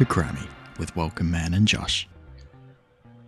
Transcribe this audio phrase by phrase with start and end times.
[0.00, 0.48] to Grammy
[0.78, 2.08] with Welcome Man and Josh.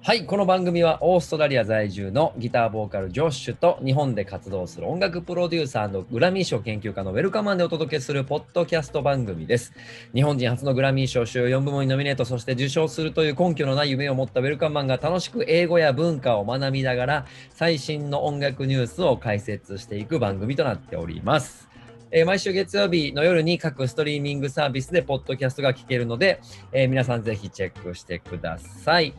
[0.01, 9.75] はい、この番組はオーストラリア在住のギターボーカルジョッシュと日本で活動する音楽プロデューサーのグラミー賞研究家のウェルカマンでお届けするポッドキャスト番組です。
[10.15, 21.72] 日本人初のグラミー賞主要4部門にノミネート、そして受賞するという根拠のない夢を持ったウェルカマンが楽しく英語や文化を学びながら最新の音楽ニュースを解説していく番組となっております。
[22.13, 26.41] えー毎週月曜日の夜に各ストリーミングサービスでポッドキャストが聞けるので、
[26.71, 29.15] えー皆さんぜひチェックしてください。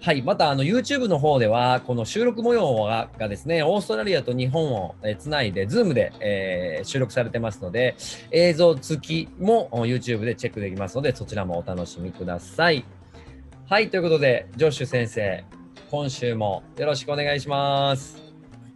[0.00, 7.96] はい、またあの YouTube の方では、この収録模様ががですね、オーストラリアと日本をつないで、Zoom で、えー収録されてますので、
[8.30, 12.84] 映像付きも YouTube でチェックできますので、そちらもお楽しみください。
[13.68, 15.44] はい、ということで、ジョッシュ先生、
[15.90, 18.22] 今週もよろしくお願いします。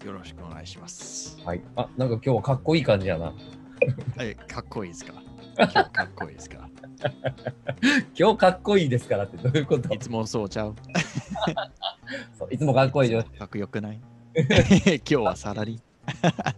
[0.05, 1.22] よろしくお願いします。
[1.45, 3.33] はい、あなんか今日はかっこいい感じやな。
[4.21, 5.15] え、かっこいいですか？
[5.59, 6.69] 今日かっこいいですか？
[8.17, 9.93] 今日かっこいいですからってどういうこと？
[9.93, 10.75] いつもそうちゃう？
[12.39, 13.25] そういつもかっこいいよ。
[13.39, 14.01] かっこよくない？
[14.39, 14.47] 今
[15.05, 16.55] 日はサラリー。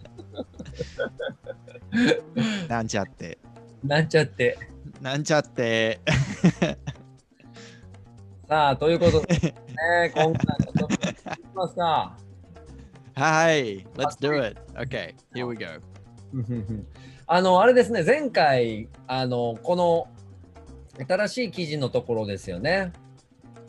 [2.69, 3.39] なんちゃって。
[3.83, 4.59] なんちゃって。
[5.01, 6.01] なんちゃって。
[8.47, 9.55] さあ、ということで、ね、
[10.15, 11.25] 今回もちょっといき
[11.55, 12.17] ますか。
[13.15, 13.87] はい。
[13.97, 14.61] Let's do it.
[14.75, 15.67] Okay, here we go.
[17.27, 20.09] あの、あれですね、前回、あの、この
[21.07, 22.93] 新しい記事のところですよね。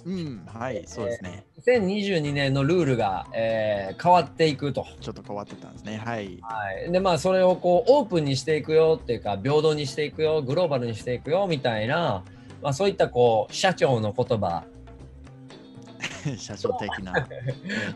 [0.05, 1.45] うん、はい、そうですね。
[1.65, 4.85] 2022年のルールが、えー変わっていくと。
[4.99, 5.97] ちょっと変わってたんですね。
[5.97, 6.37] はい。
[6.41, 12.23] はい、で、まあ、それをこう、オープンにしていくよっていうか、平等にしていくよ、グローバルにしていくよみたいな、
[12.61, 14.65] まあ、そういったこう、社長の言葉、
[16.37, 17.13] 社長的な。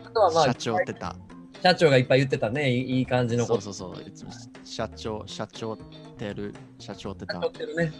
[0.04, 1.14] あとはまあ社長ってた。
[1.62, 3.60] 社長がいっぱい言ってたね、いい感じのこと。
[3.60, 4.08] そうそうそう。
[4.08, 4.30] いつも
[4.64, 5.78] 社長、社長っ
[6.16, 6.54] てる。
[6.78, 7.48] 社長ってた社長。
[7.48, 7.92] ってるね。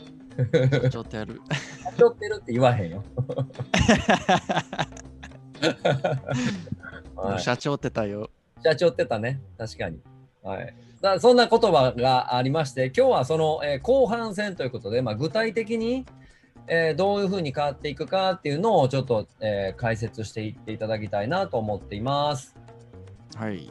[0.83, 1.41] 社長ってる。
[1.85, 3.05] 社長ってるって言わへんよ。
[7.17, 8.31] はい社長ってたよ。
[8.65, 10.01] 社長ってたね、確かに。
[10.43, 16.07] はい、だそんな言葉がありまして、今日はその、えー後半戦ということで、まあ、具体的に、
[16.67, 22.57] えーどういうふうに変わっていくかっていうのをちょっと、えー解説していっていただきたいなと思っています。
[23.37, 23.71] はい。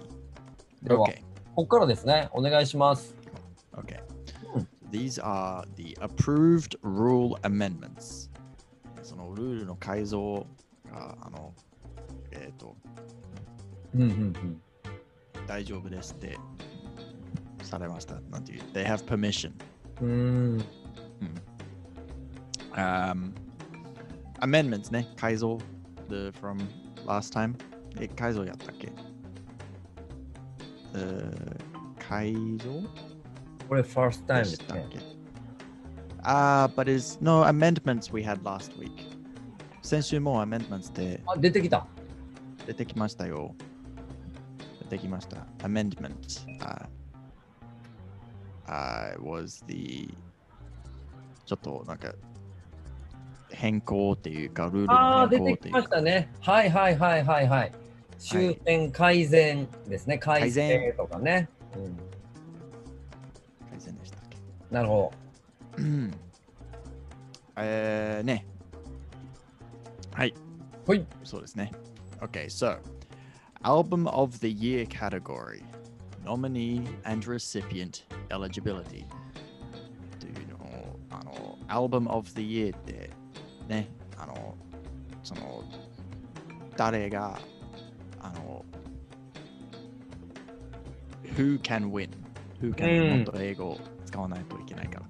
[0.84, 1.22] では、OK。
[1.56, 3.16] ここからですね、お願いします。
[3.74, 4.02] Okay.
[4.54, 4.66] Hmm.
[4.92, 8.30] These are the approved rule amendments.
[9.02, 10.46] そのルールの改造
[10.92, 11.54] が、あの、
[12.32, 12.76] えっ、と、
[13.96, 14.62] うんうんうん
[15.48, 16.38] 大丈夫ですって
[17.64, 18.20] されました。
[18.30, 19.52] なんていう ?They have permission.
[20.02, 20.08] うー
[20.58, 20.64] ん
[22.76, 23.34] Um,
[24.42, 25.58] amendments ね、改造
[26.08, 26.60] the, from
[27.06, 27.56] last time.
[28.00, 28.92] え、改造やったっけ、
[30.94, 31.58] uh,
[32.00, 32.70] 改造
[33.68, 35.20] これ、first time でですね。
[36.24, 38.92] ああ、but is no amendments we had last week.
[39.82, 41.86] 先週も amendments であ、出てきた。
[42.66, 43.56] 出てきましたよ。
[44.84, 45.46] 出てきました。
[45.60, 46.88] amendments、uh,
[48.68, 50.14] uh, was the
[51.46, 52.14] ちょっとなんか
[53.52, 56.32] 変更っていうか、ルールああ、の出てきま変更っていうしたね。
[56.42, 57.72] はいはいはいはいはい。
[58.20, 60.18] 終点改善ですね。
[60.18, 61.50] 改正とかね。
[61.76, 61.96] うん、
[63.70, 64.38] 改善でしたっけ
[64.70, 65.12] なるほ
[65.78, 66.12] うん
[67.56, 68.46] えー、ね。
[70.14, 70.34] はい。
[70.86, 70.94] ど。
[70.94, 71.06] はい。
[71.24, 71.72] そうですね。
[72.22, 72.78] Okay, so
[73.64, 75.64] Album of the Year category
[76.26, 79.06] nominee and recipient eligibility
[80.20, 83.10] というのをあの Album of the Year って
[83.70, 83.88] ね、
[84.18, 84.56] あの
[85.24, 85.64] その
[86.76, 87.40] 誰が
[91.39, 92.11] Who can win?
[92.61, 95.07] Who can うんもっと英語を使わないといけないから。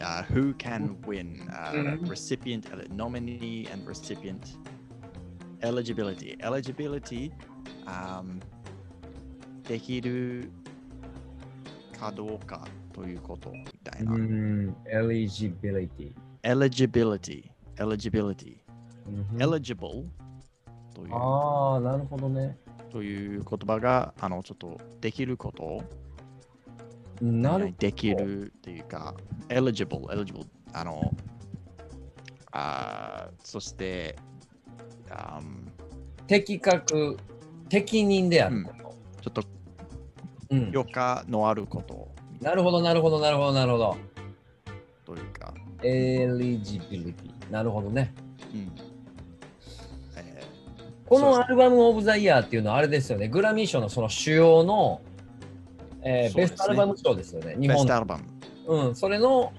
[0.00, 1.46] Uh, who can win?
[1.48, 2.62] Uh, うん recipient,
[2.94, 4.38] nominee and recipient
[5.60, 6.36] eligibility.
[6.38, 8.40] Eligibility、um,
[9.66, 10.50] できる
[11.98, 14.12] かどうかということみたいな。
[14.12, 16.12] うん、eligibility。
[16.42, 18.56] eligibility。eligibility。
[19.06, 20.04] うん eligible
[20.94, 22.56] というああ、なるほどね。
[22.91, 25.83] という言葉があのちょっとできること
[27.21, 29.13] なるできるっていうか
[29.49, 31.13] eligible eligible あの
[32.51, 34.15] あーそして
[35.09, 35.69] あー
[36.27, 37.17] 適格、
[37.69, 38.89] 適任であること。
[39.23, 39.43] ちょっと
[40.51, 42.07] うん余暇のあること
[42.39, 43.97] なるほど、なるほど、なるほど、なるほど。
[45.05, 47.13] というか、eligibility。
[47.51, 48.13] なるほどね。
[48.53, 48.88] うんえ
[51.09, 53.27] このアルバムオブザイヤーっていうのはあれですよね。
[53.27, 55.01] グラミー賞のその主要の、
[56.01, 57.55] えーねベストアルバム賞ですよね。
[57.59, 58.23] 日本ストアルバム
[58.67, 59.51] うん、それの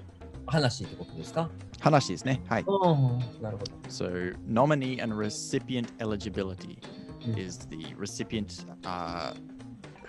[0.47, 1.49] 話ってことですか？
[1.81, 2.41] 話ですね。
[2.47, 2.63] はい。
[2.65, 3.41] うん。
[3.41, 3.71] なるほど。
[3.89, 6.77] So, nominee and recipient eligibility
[7.21, 7.37] Mm.
[7.37, 9.33] is the recipient uh,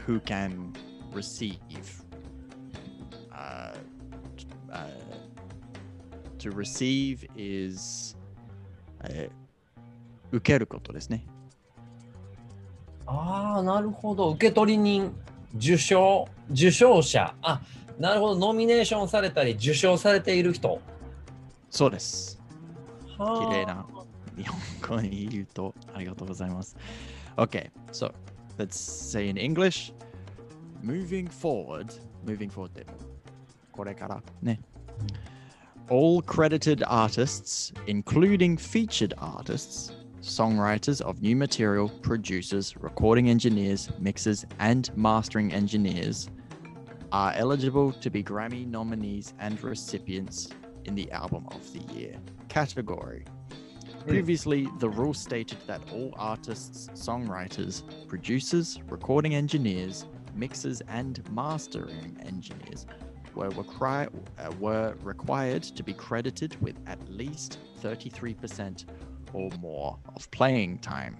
[0.07, 0.73] who can
[1.13, 1.59] receive.
[3.31, 3.75] Uh,
[4.71, 4.87] uh,
[6.39, 8.17] to receive is
[9.05, 9.43] えー
[10.35, 11.27] 受けることですね。
[13.07, 14.31] ああ、なるほど。
[14.31, 15.15] 受取人、
[15.57, 17.35] 受賞、受賞者。
[17.43, 17.61] あ、
[17.99, 18.37] なるほど。
[18.37, 20.81] ノミネーションされたり、受賞されている人。
[21.71, 22.41] そうです。
[23.19, 23.87] はあ綺麗な
[24.37, 26.77] 日本語に言うとありがとうございます。
[27.37, 28.13] Okay, so
[28.59, 29.93] let's say in English,
[30.83, 31.93] moving forward,
[32.25, 32.87] moving forward って
[33.71, 34.61] これからね。
[35.89, 45.53] All credited artists, including featured artists, songwriters of new material, producers, recording engineers, mixers, and mastering
[45.53, 46.31] engineers,
[47.11, 50.49] are eligible to be Grammy nominees and recipients
[50.85, 52.17] in the Album of the Year
[52.49, 53.25] category.
[54.07, 62.87] Previously, the rule stated that all artists, songwriters, producers, recording engineers, mixers, and mastering engineers
[63.35, 68.85] were, requir- uh, were required to be credited with at least 33%
[69.33, 71.15] or more of playing time.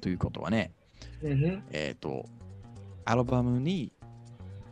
[0.00, 0.72] ということはね、
[1.70, 2.26] えっ、と、
[3.04, 3.92] アルバムに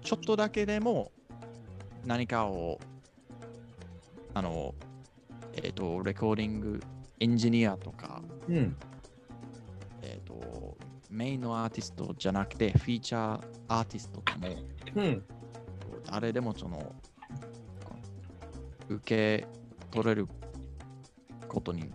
[0.03, 1.13] ちょっとだけでも
[2.05, 2.81] 何かを、
[4.35, 4.75] あの、
[5.55, 6.81] えっ、と、レコーディング
[7.21, 8.77] エンジニアとか、うん。
[10.03, 10.77] えっ、と、
[11.11, 14.49] メインのアーティストじゃなくて、フィーチャーアーティストとかも、
[14.97, 15.23] うん。
[16.11, 16.95] 誰でもその、
[18.89, 19.47] 受け
[19.91, 20.27] 取れる
[21.47, 21.93] ことに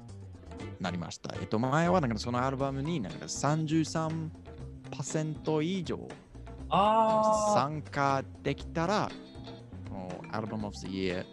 [0.79, 1.33] なりました。
[1.39, 6.07] えっ、と、前はなんかそのアルバムになんか33%以上。
[6.69, 9.09] 参加できたら、
[9.89, 11.25] このアルバムオブ the Year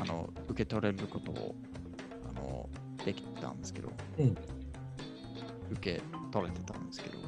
[0.00, 1.54] あの受け取れることを
[2.36, 2.68] あの
[3.04, 4.36] できたんですけど、うん
[5.70, 7.18] 受け取れてたんですけど、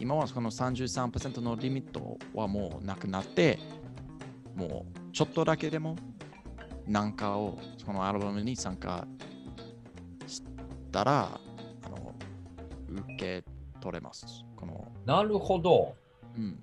[0.00, 3.58] 今はその33%のリミットはもうなくなって、
[4.54, 5.96] もうちょっとだけでも
[6.86, 9.06] なんかをそのアルバムに参加
[10.96, 11.38] したら、
[11.84, 12.14] あの
[12.88, 13.44] 受け
[13.80, 14.26] 取れます。
[14.56, 15.94] この、なるほど。
[16.36, 16.62] うん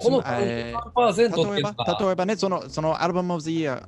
[0.00, 3.84] このつまえー33%って例いえば例えばね、そのそのアルバムオブ the year、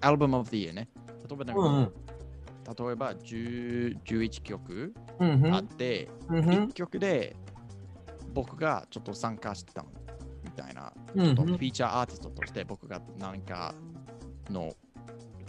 [0.00, 0.88] アルバムオブ the year ね。
[1.28, 1.84] 例えばうんうん。
[1.84, 7.34] 例えば10 11曲うんうんあって、うんうん1曲で
[8.32, 9.84] 僕がちょっと参加してた
[10.44, 13.74] みたいな、うんちょっとフィーチャーアーティストとして僕が何か
[14.50, 14.72] の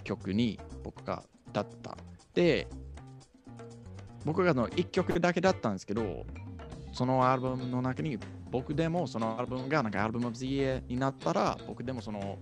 [0.03, 1.95] 曲に僕が歌った。
[2.33, 2.68] で、
[4.25, 6.25] 僕がの1曲だけだったんですけど、
[6.94, 8.18] そのアルバムの中に
[8.51, 12.38] 僕でもそのアルバムがなんかアルバムオブになったら、僕でもその、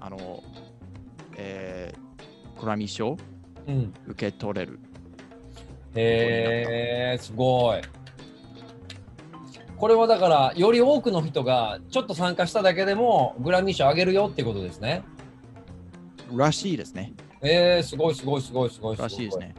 [0.00, 0.42] あの、
[1.36, 3.16] えー、グラミー賞
[3.66, 3.92] うん。
[4.06, 4.78] 受け取れる。
[5.94, 7.80] へえ、すごい。
[9.76, 15.04] これはだから、より多くの人がちょっと参加しただけでもグラミー賞あげるよってことですね。
[16.34, 17.12] らしいですね。
[17.40, 18.96] えー、すごいすごいすごいすごい。
[18.96, 19.54] らしいですね。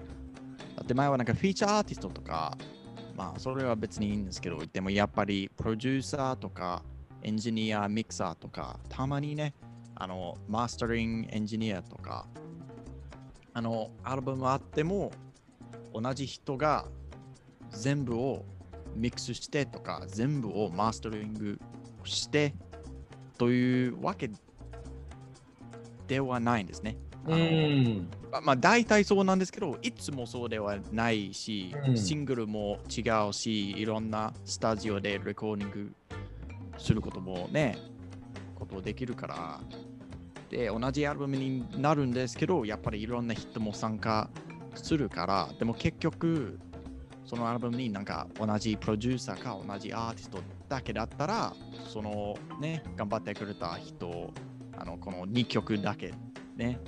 [0.76, 2.58] だって前はなんかフィーチャーアーティストとか、
[3.16, 6.84] まあそれは別にいいんですけど、でもやっぱりプロデューサーとか
[7.22, 9.54] エンジニア、ミキサーとか、たまにね、
[9.96, 12.28] あの、マスタリングエンジニアとか、
[13.54, 15.12] あの、アルバムあっても、
[15.94, 16.86] 同じ人が
[17.72, 18.46] 全部を
[18.96, 21.60] ミックスしてとか、全部をマスタリング
[22.06, 22.54] して
[23.38, 24.30] というわけ
[26.08, 26.98] ではないんですね。
[27.26, 28.10] あうのん。
[28.32, 35.96] ままあ大体そうなんですけど、いつもそうではないし、うんシングルも違うし、いろんなスタジオでレコーディング
[36.78, 37.78] することもね、
[38.56, 39.60] ことできるから。
[40.50, 44.30] で、同じアルバムになるんですけど、やっぱりいろんな人も参加
[44.76, 46.60] するから、でも結局、
[47.26, 51.54] そのアルバムになんか同じプロデューサーか同じアーティストだけだったら、
[51.88, 54.34] そのね、頑張ってくれた人、
[54.78, 56.14] あのこの2曲だけ
[56.56, 56.80] ね、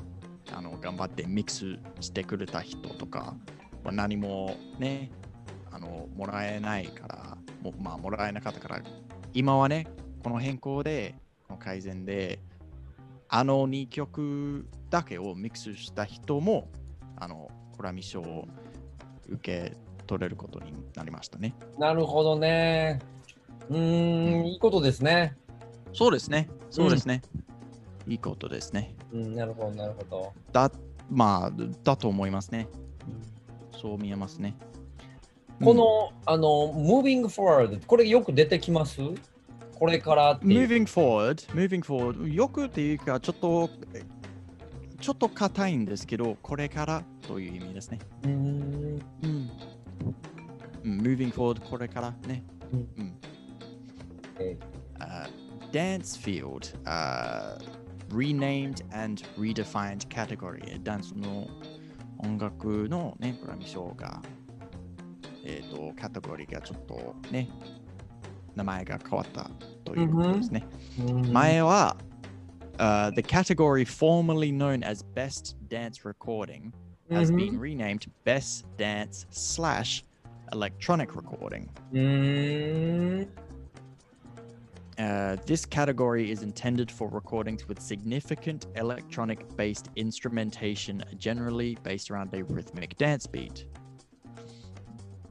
[0.53, 3.36] あの頑張ってミックスしてくれた人とか
[3.84, 5.12] は何もね、
[5.72, 8.81] あのもらえないから、もまあもらえなかったから、
[9.34, 9.88] 今はね、
[10.24, 11.15] この変更で、
[11.48, 12.39] この改善で、
[13.29, 16.70] あの2曲だけをミックスした人も、
[17.15, 18.48] あの、グラミー賞を
[19.29, 21.55] 受け取れることになりましたね。
[21.79, 23.00] なるほどね。
[23.70, 25.38] うーん、いいことですね。
[25.93, 26.50] そうですね。
[26.70, 27.22] そうですね。
[28.08, 28.96] いいことですね。
[29.13, 30.34] うん、なるほど、なるほど。
[30.51, 30.72] だ、
[31.10, 31.51] まあ、
[31.84, 32.68] だと思いますね。
[33.80, 34.56] そう見えますね。
[35.63, 39.01] この、あの、moving forward、これよく出てきます？
[39.77, 43.70] これからっていう moving forward, moving forward, よくっていうか、ちょっと、
[45.00, 48.00] ちょっと硬いんですけど、これからという意味ですね。
[48.24, 48.34] うーん
[49.24, 49.50] うん。
[50.84, 52.44] うん moving forward, これからね。
[52.72, 53.13] うんうん。
[54.39, 54.58] え
[55.01, 55.27] Uh,
[55.72, 57.58] dance field, uh,
[58.11, 60.81] renamed and redefined category.
[60.83, 61.49] ダンスの
[62.19, 64.23] 音楽のね、グラミー賞が、
[65.45, 67.49] えっ、と、カテゴリーがちょっとね、
[68.55, 69.50] 名前が変わった
[69.85, 70.67] ということですね。
[70.99, 71.97] ー前は、
[72.79, 76.73] uh, the category formerly known as Best Dance Recording
[77.11, 80.05] has been renamed Best Dance slash
[80.53, 81.69] Electronic Recording.
[81.93, 83.29] うーん
[85.01, 92.31] Uh, this category is intended for recordings with significant electronic based instrumentation, generally based around
[92.36, 93.65] a rhythmic dance beat.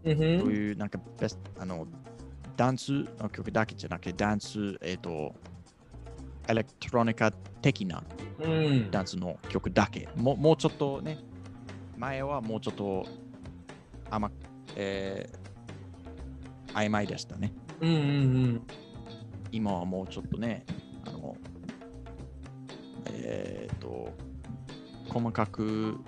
[0.03, 1.87] うんという、なんか、ベスト、あの、
[2.57, 5.35] ダンスの曲だけじゃなくて、ダンス、えっ、と、
[6.49, 8.03] エレクトロニカ的な
[8.41, 10.09] うんダンスの曲だけ。
[10.17, 11.19] もうもうちょっとね、
[11.97, 13.07] 前はもうちょっと
[14.11, 14.33] 甘、
[14.75, 15.41] えー
[16.73, 17.53] 曖昧でしたね。
[17.81, 18.63] うんうん
[19.53, 20.65] 今はもうちょっとね、
[21.07, 21.37] あの、
[23.13, 24.09] えっ、と、
[25.09, 25.99] 細かく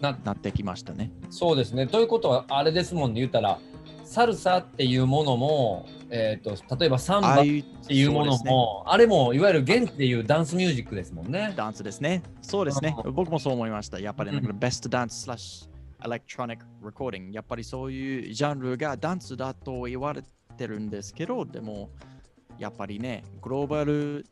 [0.00, 1.10] ななってきましたね。
[1.30, 1.86] そうですね。
[1.86, 3.58] ということは、あれですもんね、言ったら、
[4.04, 11.52] サルサっていうものも、えー、と例えばサンバっていうものそうですねも、あれもいわゆる現地でいうダンスミュージックですもんね。
[11.56, 12.24] ダンスですね。
[12.42, 13.12] そうですねう。
[13.12, 14.00] 僕もそう思いました。
[14.00, 15.70] やっぱりなんかうんベストダンススラッシュ
[16.06, 17.32] エレクトロニックレコーディング。
[17.32, 20.22] やっぱりそういうジャンルがダンスだと言われ
[20.56, 21.90] てるんですけど、でも
[22.60, 24.26] やっぱりね、グローバル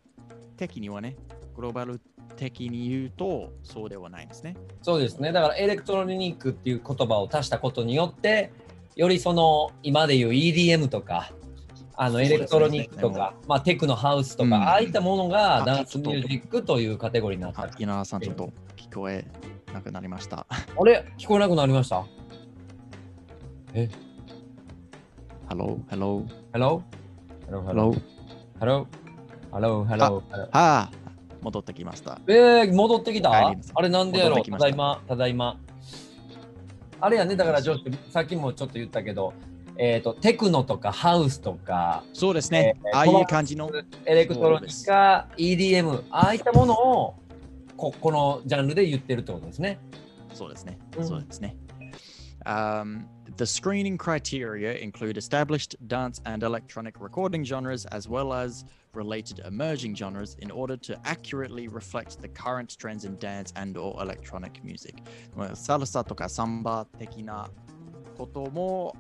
[0.57, 1.17] 的にはね、
[1.57, 2.01] グローバル
[2.37, 4.55] 的に言うとそうではないんですね。
[4.83, 5.33] そうですね。
[5.33, 8.53] だからエレクトロニックっていう言葉を足したことによって、
[8.97, 11.33] よりその今でいう EDM とか、
[11.97, 17.63] あのエレクトロニックとか、まあ、テクノハウスとか、うんああいったものがあダンスミュージックというカテゴリーになった。
[17.63, 19.27] あ稲田さん、ちょっと聞こえ
[19.73, 20.47] なくなりました。
[20.51, 21.05] あれ？
[21.19, 22.05] 聞こえなくなりました？
[23.75, 23.89] え
[25.49, 26.83] ？Hello, hello, Hello?
[27.49, 27.63] Hello?
[27.65, 27.93] hello.
[27.93, 28.18] Hello?
[28.61, 28.87] Hello?
[29.53, 29.85] Hello?
[29.85, 30.23] Hello?
[30.51, 30.91] ああ、
[31.43, 32.21] 戻ってきました。
[32.27, 33.31] えー、戻ってきた？
[33.31, 34.31] あれなんでやろ？
[34.31, 35.59] 戻ってきましたただいま、ただいま。
[37.01, 39.33] あれやね、だから、さっきもちょっと言ったけど、
[39.77, 42.75] えっ、と、テクノとかハウスとか、そうですね。
[42.77, 43.71] えーああいう感じの。
[44.05, 47.15] エレクトロニカ、EDM、ああいったものを
[47.77, 49.79] ここのジャンルで言ってるってことですね。
[50.35, 50.79] そうですね。
[50.97, 51.57] うんそうですね。
[52.45, 53.05] Um,
[53.37, 59.95] the screening criteria include established dance and electronic recording genres as well as related emerging
[59.95, 65.03] genres in order to accurately reflect the current trends in dance and or electronic music.
[65.37, 67.49] まあサルサとかサンバ的な
[68.17, 68.97] ことも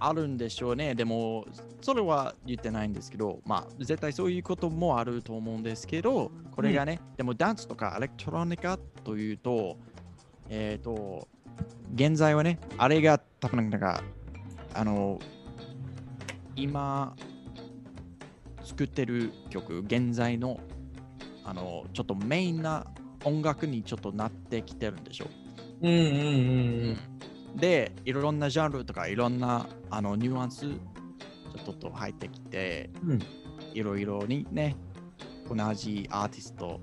[0.00, 0.94] あるんでしょうね。
[0.94, 1.46] でも、
[1.82, 9.76] それは言ってないんですけど、まあ、絶対そういうこともあると思うんですけど、これがね、でもダンスとかエレクトロニカというと、
[10.48, 11.28] えっ、と、
[11.94, 14.02] 現在はね、あれが多分なんか、
[14.74, 15.18] あの、
[16.56, 17.14] 今、
[18.64, 20.60] 作ってる曲、現在の、
[21.44, 22.86] あの、ちょっとメインな
[23.24, 25.26] 音楽にちょっとなってきてるんでしょ
[25.82, 26.98] うんうんうん
[27.52, 27.56] うん。
[27.56, 33.18] で、いろんなジャンルとかいろんなあのニュアンスちょっと入ってきて、うん
[33.72, 34.74] いろいろにね、
[35.48, 36.80] 同じアーティスト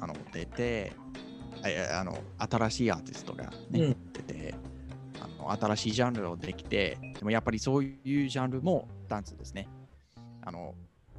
[0.00, 0.92] あの出て、
[1.64, 4.54] あの新しいアーティストが、ねうん出て
[5.20, 9.68] あの、新しいジャンルをできて、でもやっぱりそういうジャンルもダンスですね。
[10.42, 10.74] あの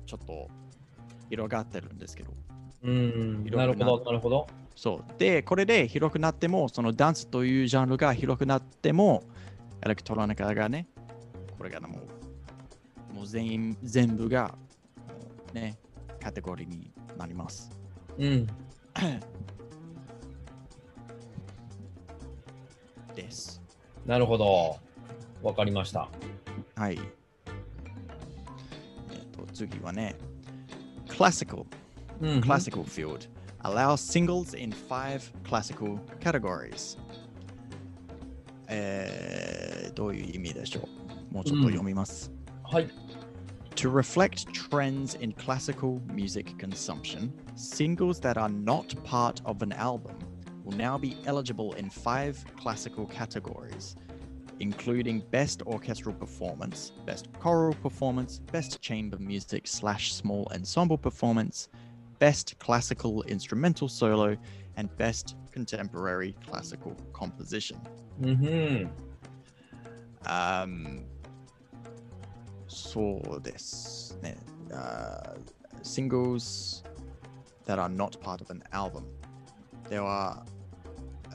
[0.05, 0.47] ちょっと
[1.29, 2.33] 広がってるんですけど。
[2.83, 4.47] うん、なるほど、なるほど。
[4.75, 5.19] そう。
[5.19, 9.23] で、これで広くなっても、そのダンスというジャンルが広くなっても、
[9.83, 10.87] エレクトロニカがね、
[11.57, 11.99] これがも
[13.11, 14.53] う、もう全員、全部が、
[15.53, 15.79] ね、
[16.21, 17.71] カテゴリーになります。
[18.17, 18.47] うん。
[23.14, 23.62] です。
[24.06, 24.78] なるほど。
[25.42, 26.08] わかりました。
[26.76, 26.98] はい。
[29.12, 30.16] えっ、と、次はね、
[31.08, 31.64] classical,
[32.20, 32.40] うん。
[32.40, 33.28] classical field
[33.62, 36.98] allows singles in five classical categories.
[38.68, 40.88] えー、どういう意味でしょ
[41.32, 42.30] うもうちょっと読みます。
[42.64, 42.88] はい。
[43.76, 50.12] To reflect trends in classical music consumption, singles that are not part of an album
[50.64, 53.96] will now be eligible in five classical categories,
[54.60, 61.68] including Best Orchestral Performance, Best Choral Performance, Best Chamber Music slash Small Ensemble Performance,
[62.18, 64.36] Best Classical Instrumental Solo,
[64.76, 67.78] and Best Contemporary Classical Composition.
[68.22, 68.90] うんふん。
[70.24, 71.02] あー
[72.68, 74.36] そうですね。
[74.70, 75.36] Uh,
[75.82, 76.84] singles
[77.66, 79.04] that are not part of an album
[79.88, 79.98] で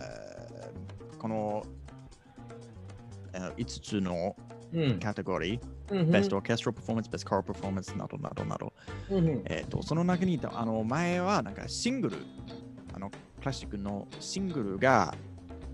[0.01, 0.73] は、
[1.13, 1.67] uh, この、
[3.33, 4.35] uh, 5つの
[4.73, 5.01] うん。
[5.01, 8.73] カテゴリー、うんうん Best Orchestral Performance、Best Choral Performance などなどなど、
[9.11, 12.17] うんうんえー、とその中にあの前はなんかシングル、
[12.95, 15.15] あのクラシックのシングルが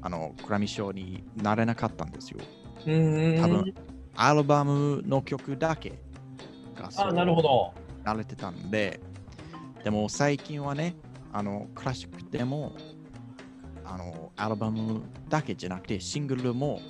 [0.01, 2.39] あのグラミー賞になれなかったんですよ。
[2.87, 3.75] うん多分
[4.15, 5.93] アルバムの曲だけ
[6.75, 7.75] がそうあ、なるほど。
[8.03, 9.01] なれてたんで、
[9.85, 10.95] でも最近はね、
[11.33, 12.73] あのクラシックでも
[13.97, 15.01] あのアルバム
[15.31, 16.83] だけじゃなくてシングルも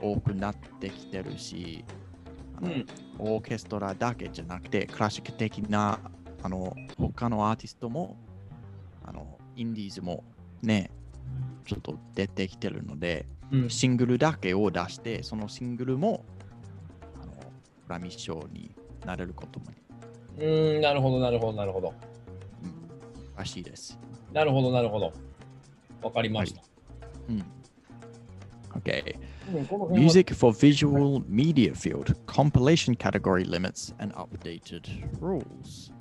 [0.00, 1.84] 多くなってきてるし、
[2.62, 2.86] うん
[3.18, 5.98] オーケストラだけじゃなくてクラシック的な
[6.42, 8.16] あの他のアーティストも
[9.04, 10.22] あのインディーズも
[10.62, 10.90] ね
[11.66, 16.24] ちょっと出てきてるのでうんシングルだけを出してそのシングルも
[17.22, 17.40] あのグ
[17.88, 18.70] ラミー賞に
[19.04, 19.66] なれることも、
[20.38, 20.46] う
[20.78, 21.94] ん、なるほど、なるほど、なるほど。
[22.62, 23.98] うん、らしいです。
[24.32, 25.12] なるほど、なるほど。
[26.06, 26.62] わかりました。
[27.28, 27.44] うん、
[28.74, 29.16] okay.
[29.90, 34.82] Music for visual media field, compilation category limits and updated
[35.20, 35.92] rules.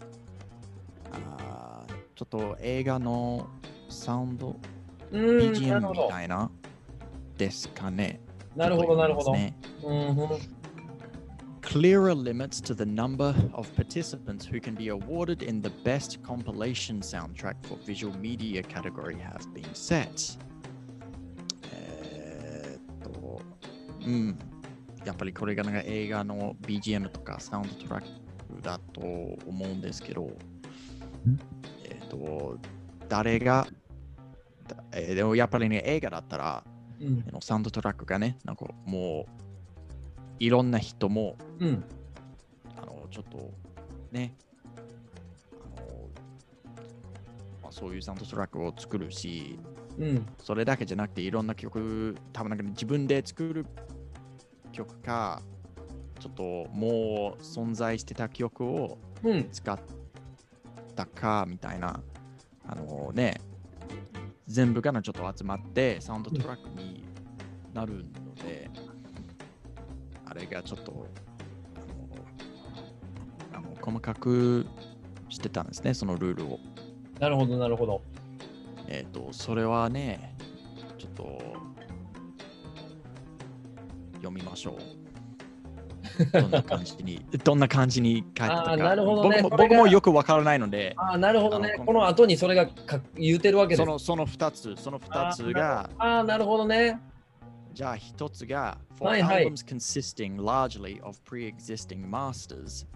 [1.12, 3.48] あーちょっと映画の
[3.90, 4.56] サウンド、
[5.12, 6.10] BGM み。
[6.10, 6.52] たいな
[7.36, 8.22] ですかね。
[8.56, 9.34] なるほど、なるほど。
[9.34, 10.16] うん
[11.66, 17.02] Clearer limits to the number of participants who can be awarded in the best compilation
[17.02, 20.38] soundtrack for visual media category have been set.
[21.74, 23.42] えーっと、
[24.06, 24.40] うん。
[25.04, 30.32] やっぱりこれがなんか映画の BGM とかサウンドトラックだと思うんですけど、
[31.84, 32.58] えーっと、
[33.10, 33.68] 誰が、
[34.68, 36.64] だえーでもやっぱりね、映画だったら、
[37.02, 39.45] うんサウンドトラックがね、なんかもう、
[40.40, 41.84] いろんな人も、うん。
[42.82, 43.52] あの、ちょっと、
[44.12, 44.36] ね、
[45.54, 46.10] あの、
[47.64, 49.60] まあ、そういうサウンドトラックを作るし、
[49.98, 50.26] うん。
[50.40, 53.66] それだけじゃなくて、いろんな曲、多分なんか自分で作る
[54.72, 55.42] 曲か、
[56.20, 59.50] ちょっともう存在してた曲をうん。
[59.52, 59.80] 使っ
[60.96, 62.02] たかみたいな、
[62.68, 63.40] あのね、
[64.48, 67.04] 全部がなちょっと集まってサウンドトラックに
[67.74, 68.85] なるので、あ
[70.36, 71.08] れがちょっと
[73.54, 74.66] あのあの細かく
[75.30, 76.60] してたんですね、そのルールを。
[77.20, 78.02] なるほど、なるほど。
[78.88, 80.36] えっ、と、それはね、
[80.98, 81.42] ちょっと
[84.16, 84.76] 読みましょう。
[86.32, 88.78] どんな感じに、どんな感じに書いてたか。
[88.78, 91.80] なるほどね僕も僕もよくわからないので、ああ、なるほどねあ。
[91.80, 93.80] のこの後にそれがか言うてるわけです。
[93.80, 97.00] そのその2つ、その2つが、ああ、なるほどね。
[97.76, 102.88] じゃあ1つが、for はいはい albums consisting largely of pre-existing masters,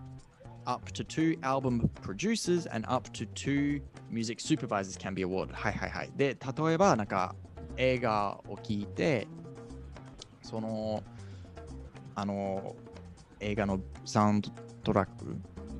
[0.66, 5.54] up to two album producers and up to two music supervisors can be awarded.
[5.54, 6.12] はいはいはい。
[6.16, 7.36] で、例えばなんか
[7.76, 9.28] 映画を聞いて、
[10.42, 11.04] その、
[12.16, 12.78] あの、
[13.42, 14.50] 映画のサウンド
[14.86, 15.36] トラック、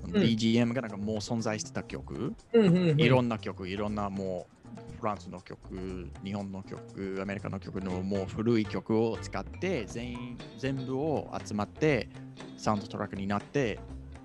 [0.10, 3.00] BGM がなんかもう存在してた曲、うんうんうん。
[3.00, 4.59] いろんな曲、いろんなもう
[5.00, 12.10] フランスの曲、日本の曲、アメリカの曲のもう古い曲を使って全全部を集まって
[12.58, 13.80] サウンドトラックになって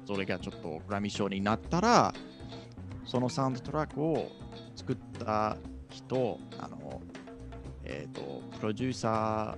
[0.07, 2.13] それがちょっとグラミー賞になったら
[3.07, 4.29] そのサウンドトラックを
[4.77, 5.57] 作った
[5.91, 7.01] 人、あの、
[7.85, 9.57] えっ、と、プロデューサ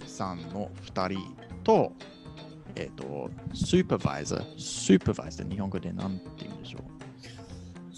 [0.00, 1.92] ーさんの2人と、
[2.74, 6.99] えっ、と、スーパーバイザー、スーパーバイザー、日本語で何て言うんでしょう。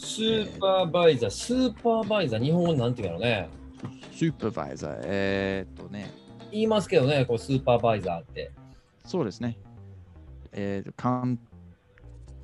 [0.03, 3.49] スーパーバイザー、スーパーバイザー、日本語なんていうのね。
[4.13, 6.13] スーパーバイザー、えーっとね、
[6.51, 8.51] 言いますけどね、こうスーパーバイザーって。
[9.07, 9.57] そうですね。
[10.51, 11.39] えーっと、監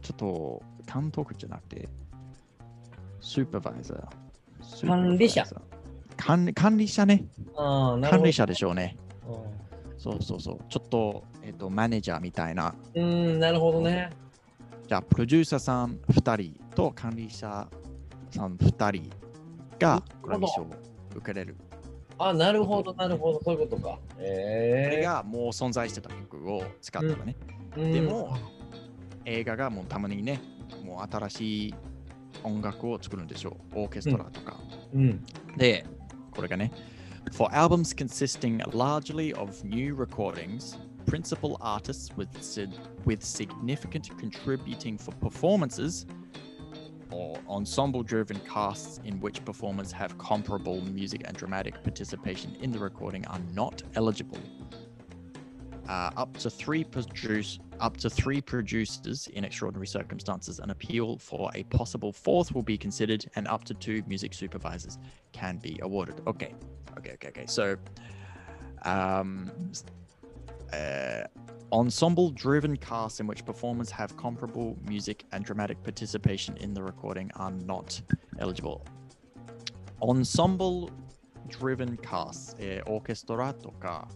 [0.02, 1.88] ちょっと、監督じゃなくて、
[3.20, 3.98] スーパーバイザー。
[4.62, 5.44] スーパーザー管理者
[6.16, 6.54] 管理。
[6.54, 7.24] 管理者ね。
[7.56, 8.96] 管理者でしょうね。
[9.26, 10.58] うそうそうそう。
[10.68, 12.72] ちょっと、えーっと、マネージャーみたいな。
[12.94, 14.10] ん、うんなるほどね。
[14.88, 17.68] じゃあ、プロデューサーさん2人と管理者
[18.31, 19.11] さん2人
[19.79, 20.70] がグラミー賞を
[21.14, 21.57] 受けれる。
[22.18, 23.88] あなるほど、なるほど、そういうことか。
[23.90, 27.37] こええれがもう存在してた曲を使ったらね。
[27.77, 28.35] うんでも、
[29.27, 30.40] 映画がもうたまにね、
[30.83, 31.74] もう新しい
[32.42, 33.81] 音楽を作るんでしょう。
[33.81, 34.57] オーケストラとか。
[34.94, 35.22] うん、
[35.59, 35.85] で、
[36.31, 36.72] これがね、
[37.33, 42.28] For albums consisting largely of new recordings, principal artists with,
[43.04, 46.06] with significant contributing for performances,
[47.10, 52.78] or ensemble driven casts in which performers have comparable music and dramatic participation in the
[52.78, 54.38] recording are not eligible.
[55.88, 60.58] Uh, up to three produce, up to three producers in extraordinary circumstances.
[60.58, 64.98] An appeal for a possible fourth will be considered, and up to two music supervisors
[65.32, 66.20] can be awarded.
[66.26, 66.54] Okay,
[66.98, 67.46] okay, okay, okay.
[67.46, 67.78] So,
[68.82, 69.50] um,
[70.72, 71.26] uh,
[71.72, 77.31] ensemble driven casts in which performers have comparable music and dramatic participation in the recording
[77.37, 78.00] are not
[78.38, 78.85] eligible.
[80.00, 80.90] Ensemble
[81.48, 84.09] driven casts、えーオーケストラとか、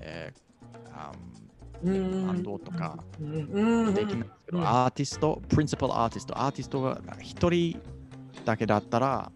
[0.00, 0.40] えー
[0.96, 1.12] あ
[1.82, 7.80] うんバンドとかできないんですけど、うんアーティスト、プリンシパルアーティスト、アーティストが一人
[8.44, 9.32] だけだったら、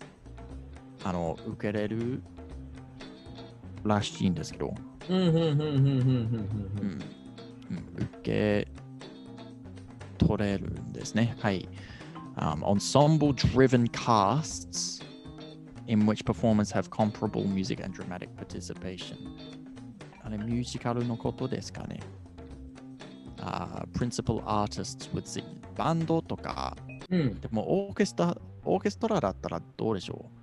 [1.04, 2.22] あの、受けれる
[3.84, 4.74] らしいんですけど、
[7.96, 8.68] 受け
[10.18, 11.34] 取れるんですね。
[11.38, 11.68] はい。
[12.36, 15.02] Um, ensemble driven casts
[15.88, 19.16] in which performers have comparable music and dramatic participation.
[20.22, 22.00] あれ、ミュージカルのことですかね。
[23.40, 25.44] あー principal artists would sing
[25.76, 26.76] バンドとか、
[27.10, 30.37] うんでもオーケストラ、オーケストラだったらどうでしょう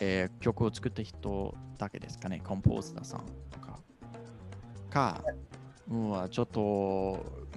[0.00, 3.78] えー曲を作った人だけですかね、コンポーザーさんとか。
[4.90, 5.22] か、
[5.88, 6.60] うわ、ちょっと、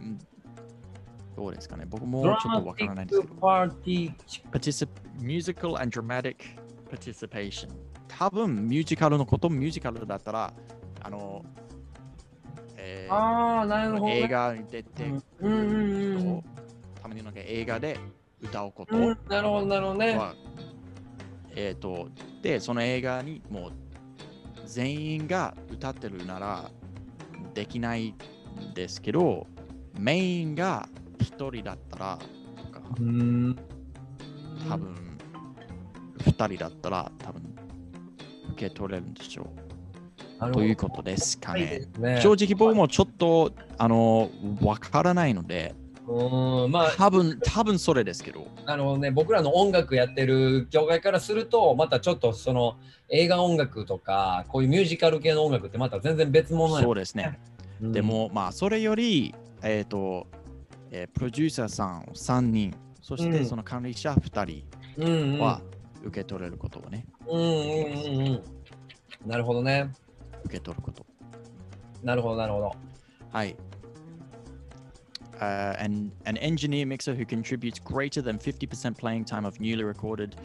[0.01, 0.17] ん
[1.35, 3.35] どうですかね、僕もちょっとわからないんですけど。
[3.35, 6.35] パーティー Particip musical and dramatic
[6.89, 7.69] participation。
[8.07, 10.53] 多分、ミュージカルのこと、ミュージカルだったら、
[11.01, 11.43] あの、
[12.77, 15.57] えーああなるほどね映画に出てくうんう
[16.37, 16.43] ん
[17.01, 17.99] たまになんか映画で
[18.41, 20.33] 歌うことうんなるほどなるほどねは、
[21.55, 22.07] えっ、と、
[22.41, 23.71] で、その映画にもう
[24.65, 26.69] 全員が歌ってるなら
[27.53, 29.47] できないんですけど、
[29.99, 30.87] メインが
[31.19, 32.19] 一人だったら
[32.57, 33.57] とか、うん
[34.69, 34.95] 多分
[36.19, 37.41] 二人だったら多分
[38.53, 40.51] 受け取れるんでしょう。
[40.51, 41.87] ということですかはいね。
[41.99, 44.29] ね正直僕もちょっとあの
[44.61, 45.75] わからないので、
[46.13, 48.47] うんまあ多分多分それですけど。
[48.65, 52.75] なるほどね僕らの音楽やってる業界からするとまたちょっとその
[53.09, 57.39] 映画音楽とかこういうミュージカル系の音楽ってまた全然別物やそうですね。
[57.81, 60.27] うんでも、まあ、それより、えっ、と、
[60.91, 64.63] えープロデューサーさん3人、そしうんてその管理者2
[64.97, 65.61] うんうん人は
[66.03, 68.43] 受け取れることをね、うんうんうんうん
[69.25, 69.91] なるほどね
[70.45, 71.05] 受け取ること。
[72.03, 72.75] なるほどなるほど
[73.31, 73.55] はい。
[75.41, 80.35] Uh, and an engineer mixer who contributes greater than 50% playing time of newly recorded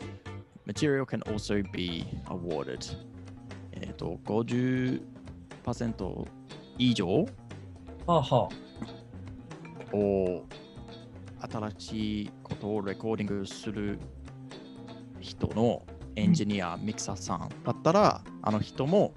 [0.65, 2.87] material can also be awarded.
[3.73, 5.01] えっと、50%
[6.79, 7.27] 以上
[8.07, 8.49] はあは
[9.93, 10.45] を
[11.39, 13.99] 新しいことをレコーディングする
[15.21, 15.83] 人の
[16.17, 19.13] エンジニア、ミキサーさんだったら、あの人も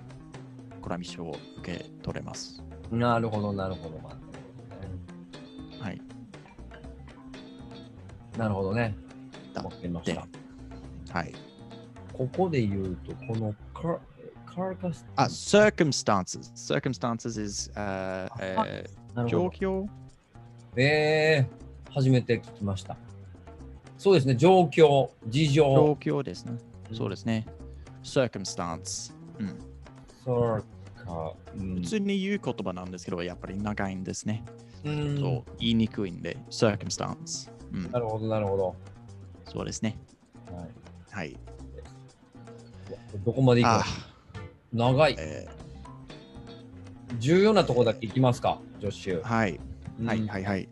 [0.81, 2.61] グラミー賞を受け取れます。
[2.91, 3.97] あなるほどなるほど
[8.39, 8.95] なるほどね
[9.91, 10.25] ましでた、
[11.13, 11.33] はい。
[12.13, 13.99] ここで言うとこのカ
[14.45, 16.51] カーカスあ、circumstances。
[16.55, 19.87] circumstances is、uh, えー状況？
[20.75, 22.95] えー、初めて聞きました
[23.97, 26.57] そうですね状況事状情況ですね。
[26.93, 27.45] そうですね。
[28.03, 29.13] circumstance。
[29.39, 29.59] うん。
[30.23, 30.63] そう
[31.05, 34.45] か、うん普通に言う言葉なんですけど、やっぱり長いんですね。
[34.85, 37.51] うんそう言いにくいんで、circumstance。
[37.73, 37.99] うんな。
[37.99, 38.75] るほどなるほど、
[39.45, 39.97] そうですね。
[40.51, 40.69] はい、
[41.11, 41.37] はい。
[43.25, 44.93] どこまで行あくの？
[44.93, 45.47] 長いえ
[47.17, 49.59] 重要なとこだけ行きますか助手ーはい。
[49.99, 50.69] うんはいはいはい。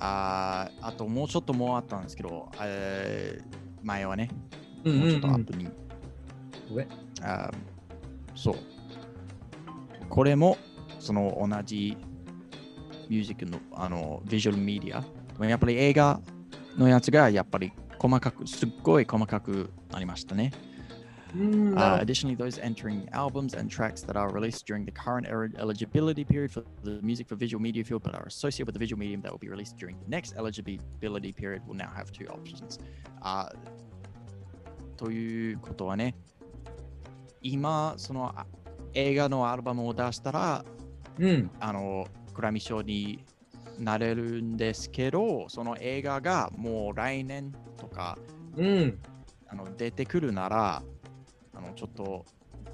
[0.00, 4.28] あーあともうちょっともうあったんですけど、えー前はね、
[4.84, 5.68] うんもうちょっうんうんと後に。
[6.72, 6.86] 上？
[7.22, 7.52] あー
[8.34, 8.56] そう。
[10.08, 10.58] これも、
[10.98, 11.96] その同じ
[13.08, 15.02] ミュージックのあのビジュアルメディア。
[15.40, 16.20] やっぱり映画
[16.76, 20.52] のやつがやっぱり細かく、すっごい細かくなりましたね。
[21.34, 26.24] Uh, る additionally, those entering albums and tracks that are released during the current er- eligibility
[26.24, 29.22] period for the music for visual media field but are associated with the visual medium
[29.22, 32.78] that will be released during the next eligibility period will now have two options.
[33.20, 33.50] あ
[34.96, 36.14] ということはね、
[37.40, 38.46] 今、そのあ
[38.94, 40.64] 映画のアルバムを出したら、
[41.18, 43.24] うんあの、グラミー賞に
[43.78, 48.18] なれるんですけど、その映画がもう来年とか、
[48.56, 48.98] うん
[49.48, 50.82] あの出てくるなら、
[51.54, 52.24] あのちょっと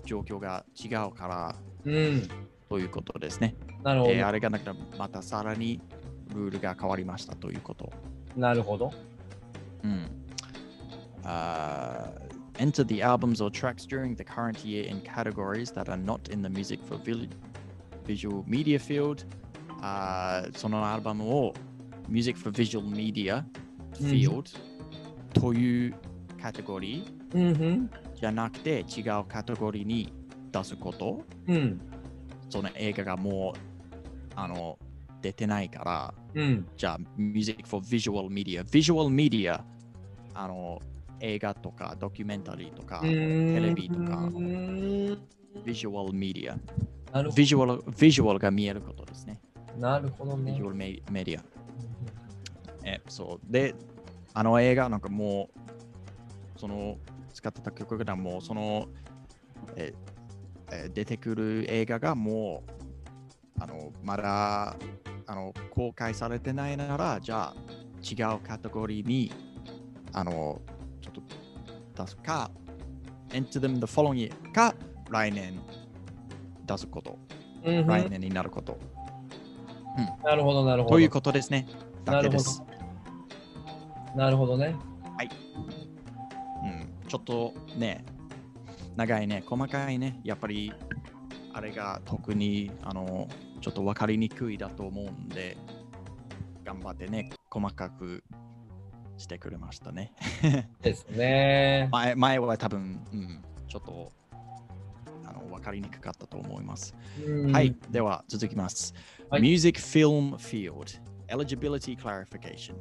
[0.05, 2.29] 状況が違うからうん
[2.69, 3.55] ということですね。
[3.83, 5.81] なるほど、えーあれがなくてまたさらに
[6.35, 7.91] ルールが変わりましたということ。
[8.37, 8.93] なるほど
[9.83, 10.11] うん。
[11.25, 16.43] Uh, enter the albums or tracks during the current year in categories that are not in
[16.43, 16.99] the music for
[18.07, 19.25] visual media field
[19.81, 21.55] あーそのアルバムを
[22.09, 23.45] Music for Visual Media
[24.01, 24.45] うん Field
[25.33, 25.95] という
[26.41, 27.89] カテゴリー。
[28.15, 30.13] じゃなくて違うカテゴリーに
[30.51, 31.81] 出すことうん。
[32.51, 33.59] その映画がもう
[34.35, 34.79] あの
[35.21, 36.67] 出てないからうん。
[36.77, 39.61] じゃあ Music for Visual Media Visual Media
[40.35, 40.81] あの
[41.21, 44.31] 映画とかドキュメンタリーとかテレビとか
[45.65, 46.57] Visual Media
[47.35, 49.48] ビジュアルビジュアルが見えることですねど。
[49.79, 50.53] なるほどね。
[50.53, 50.69] ビジュア。
[50.71, 51.43] ルメメディア
[52.85, 53.53] えそう。
[53.53, 53.75] で
[54.35, 55.49] あの映画なんかも
[56.57, 56.97] うその
[57.33, 58.89] 使ってた曲がもうその
[59.77, 59.93] え
[60.71, 62.63] え出てくる映画がも
[63.59, 64.77] うあのまだ
[65.27, 67.55] あの公開されてないならじゃあ
[68.03, 69.33] 違うカテゴリーに
[70.13, 70.61] あの
[71.01, 72.51] ちょっと出すか
[73.31, 74.75] Enter them the following year か
[75.11, 75.61] 来年
[76.67, 77.19] 出すこと。
[77.65, 78.79] 来年になること
[80.25, 80.97] なるほど、なるほど。
[80.97, 81.67] ということですね
[82.05, 82.63] だけです
[84.15, 84.75] なるほどね。
[86.65, 88.05] うん、ちょっとね、
[88.97, 90.73] 長いね、細かいね、やっぱり
[91.53, 93.29] あれが特にあの
[93.61, 95.57] ちょっと分かりにくいだと思うんで、
[96.65, 98.25] 頑張ってね、細かく
[99.17, 100.13] してくれましたね。
[100.83, 101.89] ですね。
[101.93, 104.13] 前前は多分、うん、ちょっと
[105.25, 106.95] あの分かりにくかったと思います。
[107.25, 108.95] うんはい、では続きます。
[109.31, 112.77] Like, Music film field, eligibility clarification.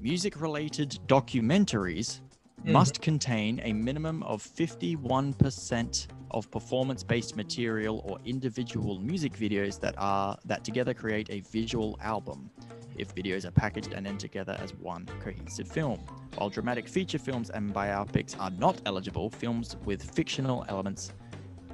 [0.00, 2.72] Music related documentaries mm-hmm.
[2.72, 9.94] must contain a minimum of 51% of performance based material or individual music videos that
[9.96, 12.50] are that together create a visual album
[12.96, 16.00] if videos are packaged and then together as one cohesive film.
[16.34, 21.12] While dramatic feature films and biopics are not eligible, films with fictional elements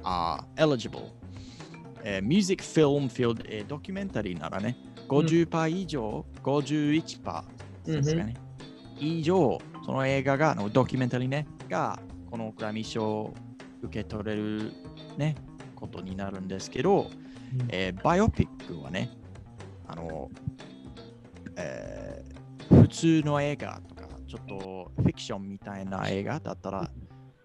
[0.05, 1.11] are eligible.
[2.03, 7.43] えーミュージックフィルムフィールド、えードキュメンタリーならね、50%以上、51%
[7.85, 8.35] ですかね、
[8.99, 13.33] 以上、その映画が、あのドキュメンタリーね、が、このグラミー賞を
[13.81, 14.71] 受け取れる
[15.17, 15.35] ね、
[15.75, 17.07] ことになるんですけど、
[17.69, 19.09] えーバイオピックはね、
[19.87, 20.29] あの、
[21.55, 22.31] えー
[22.71, 26.89] 普通の映画とか、ちょっとフィクションみたいな映画だったら、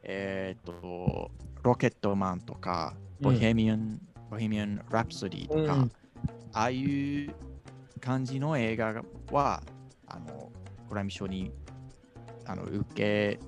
[0.03, 1.31] えっ、と、
[1.63, 5.93] ロケットマンとか、ボヘミアン、ボヘミアン・ラプソディとか、うん
[6.53, 7.35] ああいう
[8.01, 9.63] 感じの映画は、
[10.07, 10.51] あの、
[10.89, 11.53] グラミー賞に
[12.47, 13.39] あの受け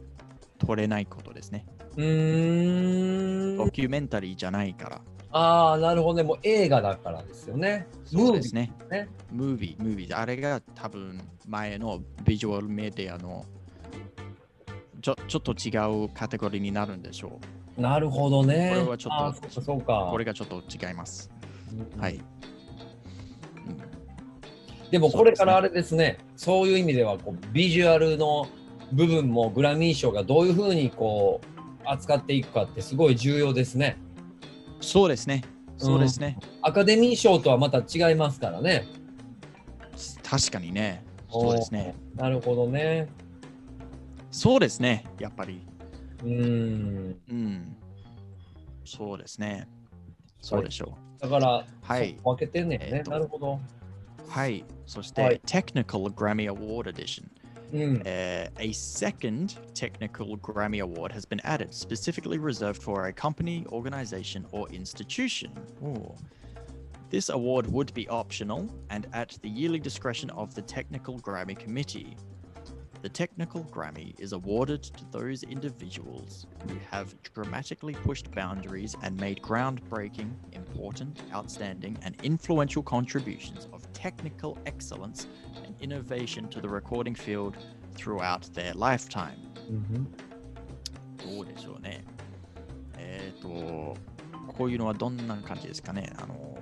[0.58, 1.64] 取れないことですね。
[1.96, 3.56] うーん。
[3.56, 5.00] ドキュメンタリーじゃないから。
[5.30, 6.22] ああ、なるほどね。
[6.22, 7.86] もう映画だからですよね。
[8.04, 8.72] そうですね。
[9.30, 10.18] ムービーねムービー。
[10.18, 13.44] あれが多分前のビジュアルメディアの
[15.00, 17.38] ちょちょっと違うカテゴリーになるんでしょ
[17.78, 18.70] なるほどね。
[18.74, 20.08] これはちょっとそうか。
[20.10, 21.30] これがちょっと違います。
[21.94, 22.16] うんはい。
[22.16, 22.22] うん
[24.90, 28.48] でもこれからあれですね、そういう意味ではこうビジュアルの
[28.90, 33.98] 部分もグラミー賞がどういうふうにこう扱っていくかってすごい重要ですね。
[34.80, 35.42] そうですね。
[35.76, 36.38] そうですね。
[36.62, 38.86] アカデミー賞とはまた違いますからね。
[40.22, 41.04] 確かにね。
[41.30, 41.94] そうですね。
[42.14, 43.08] なるほどね。
[44.30, 45.04] そうですね。
[45.18, 45.67] やっぱり。
[46.23, 47.19] うーん。
[47.29, 47.75] うん。
[48.85, 49.67] そうですね。
[50.41, 52.89] そうでしょだから、はいそう分けてんねんね。
[52.91, 53.59] えーとなるほど。
[54.27, 54.29] う。
[54.29, 54.65] はい。
[54.85, 57.29] そして、はい Technical Grammy Award Edition。
[57.71, 58.01] うん。
[58.01, 64.45] Uh, a second technical Grammy Award has been added, specifically reserved for a company, organization,
[64.51, 65.51] or institution.
[65.83, 66.13] Ooh.
[67.09, 72.15] This award would be optional and at the yearly discretion of the Technical Grammy Committee.
[73.01, 79.41] The Technical Grammy is awarded to those individuals who have dramatically pushed boundaries and made
[79.41, 85.27] groundbreaking, important, outstanding, and influential contributions of technical excellence
[85.65, 87.57] and innovation to the recording field
[87.95, 89.37] throughout their lifetime.
[89.69, 90.07] うん
[91.23, 92.03] どうでしょうね。
[92.97, 93.95] えっ、と、
[94.47, 96.11] こういうのはどんな感じですかね。
[96.17, 96.57] あの、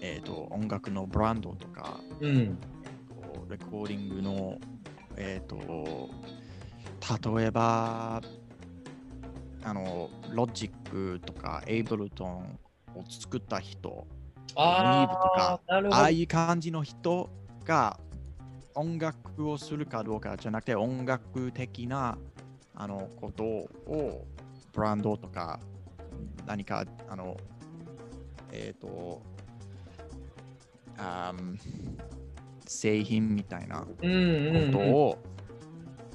[0.00, 2.58] えっ、と、音楽のブランドとか、うん。
[3.10, 4.58] こうレコーディングの、
[5.17, 6.09] えっ、と、
[7.37, 8.21] 例えば、
[9.63, 12.59] あの、ロジックとか、エイブルトン
[12.95, 14.07] を作った人、
[14.55, 15.99] あニーブとかあ。
[16.01, 17.29] ああいう感じの人
[17.65, 17.99] が
[18.73, 22.17] 音楽をするかどうかじゃなくて音楽的な
[22.73, 24.25] あのことを
[24.73, 25.59] ブランドとか
[26.45, 27.37] 何かあの
[28.51, 29.21] えっ、と
[30.97, 32.14] あー
[32.65, 34.71] 製品みたいなこ。
[34.71, 35.17] とを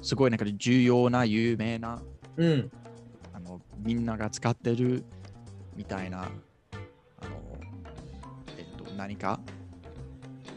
[0.01, 2.01] すごいなんか重要な有名な
[2.37, 2.71] うん。
[3.33, 5.03] あのみんなが使ってる
[5.75, 6.31] みたいなあの、
[8.57, 9.39] えっと何か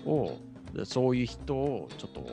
[0.07, 0.38] を、
[0.72, 2.26] でそういう人をちょっと、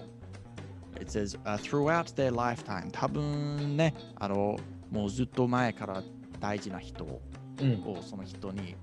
[0.99, 4.59] It says、uh, throughout their lifetime 多分ね、あの、
[4.91, 6.03] もうずっと前から
[6.39, 7.21] 大事な人を
[7.61, 7.83] うん。
[8.03, 8.75] その人に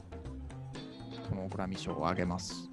[1.29, 2.71] このグラミー賞をあげます。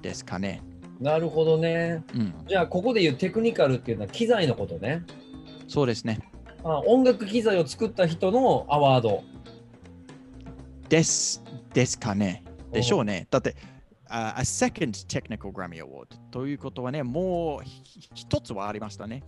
[0.00, 0.62] ですかね。
[1.00, 2.04] なるほどね。
[2.14, 5.04] うん、じゃあ、ここで言うテクニカルっていうのは機材のことね。
[5.68, 6.20] そうですね。
[6.64, 9.24] あ音楽機材を作った人のアワード。
[10.88, 11.42] です。
[11.74, 12.44] ですかね。
[12.70, 13.26] でしょうね。
[13.30, 13.56] だって、
[14.08, 19.22] あ a second technical Grammy Award ということはね、もうひ一つはありましたね。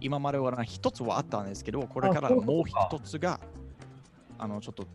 [0.00, 3.38] 今までは一つはあったんですけど、これからもう一つが、
[4.38, 4.86] あの、ちょっと、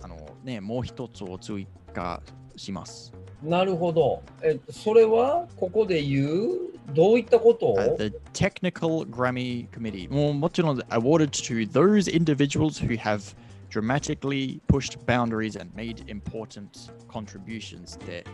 [0.00, 2.22] あのね、もう一つを追加
[2.56, 3.12] します。
[3.42, 4.22] なるほど。
[4.42, 6.48] えっと、それはここで言う
[6.94, 10.10] どういったことを Uh, the Technical Grammy Committee.
[10.10, 13.34] もうもちろん awarded to those individuals who have
[13.70, 18.24] dramatically pushed boundaries and made important contributions で、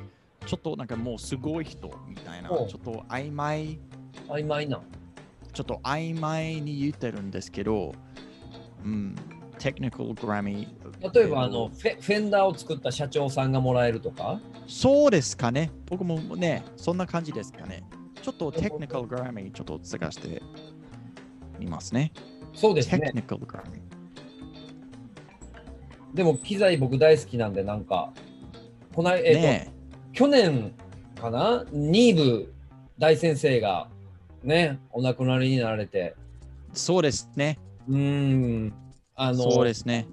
[0.46, 3.78] ちょっとなんかもうすごい人みたいな、ちょっと曖昧、
[4.28, 4.80] 曖昧な。
[5.52, 7.94] ちょっと曖昧に言ってるんですけど、
[8.84, 9.14] うん、
[9.64, 10.68] Technical Grammy。
[11.14, 14.38] 例えばあのフェ、フェンダーを作った社長さんがもらえるとか？
[14.66, 15.70] そうですかね。
[15.86, 17.82] 僕もね、そんな感じですかね。
[18.20, 20.42] ちょっと Technical Grammy ちょっと探して
[21.58, 22.12] みますね。
[22.52, 23.10] そうですね。
[23.14, 23.80] Technical Grammy。
[26.12, 28.12] でも機材僕大好きなんで、なんか、
[28.94, 29.72] この間、えっと、ね
[30.12, 30.72] 去年
[31.18, 32.52] かな、ニーブ
[32.98, 33.88] 大先生が
[34.42, 36.14] ね、お亡くなりになられて、
[36.74, 37.58] そうですね。
[37.88, 38.74] うーん、
[39.14, 40.06] あの、そうですね。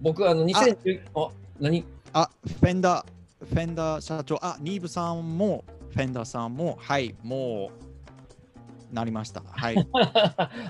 [0.00, 1.84] 僕、あの、2010、あ、何？
[2.12, 7.70] あ、フェンダー、フェンダー社長、あ、ニーブさんも、フェンダーさんも、はい、も
[8.90, 9.42] う、なりました。
[9.46, 9.76] はい。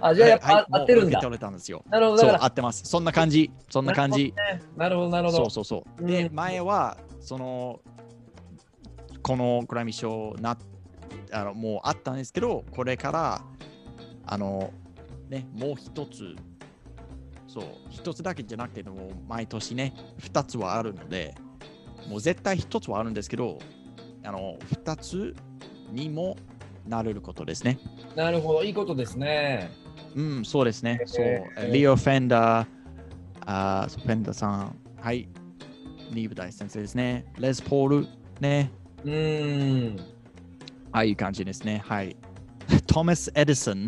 [0.00, 1.20] あ、じゃあやっぱ、はいはい合ってるんだ。
[1.20, 1.82] 取れたんですよ。
[1.90, 2.84] なるほど、そう、合ってます。
[2.84, 3.50] そんな感じ。
[3.68, 4.32] そんな感じ。
[4.36, 5.38] ら、なるほど、なるほど。
[5.38, 6.06] そうそうそう。
[6.06, 7.80] で、うん前は、その、
[9.22, 10.56] このグラミー賞な
[11.30, 13.42] あのもうあったんですけど、これから、
[14.26, 14.70] あの、
[15.28, 16.36] ね、もう一つ、
[17.52, 21.34] そう、一つだけじゃなくて、もう毎年ね、二つはあるので、
[22.08, 23.58] もう絶対一つはあるんですけど、
[24.24, 25.34] あの、二つ
[25.90, 26.36] にも
[26.86, 27.78] なれることですね。
[28.16, 29.70] なるほど、いいことですね。
[30.14, 31.02] うん、そうですね。
[31.04, 32.68] そうえー、レオ・フェンダー、
[33.44, 35.28] あーフェンダーさん、はい、
[36.10, 37.26] ニーブ大先生ですね。
[37.38, 38.06] レス・ポール、
[38.40, 38.72] ね、
[39.04, 40.00] うーん。
[40.90, 41.82] ああいう感じですね。
[41.84, 42.16] はい。
[42.86, 43.86] トマス・エディソン。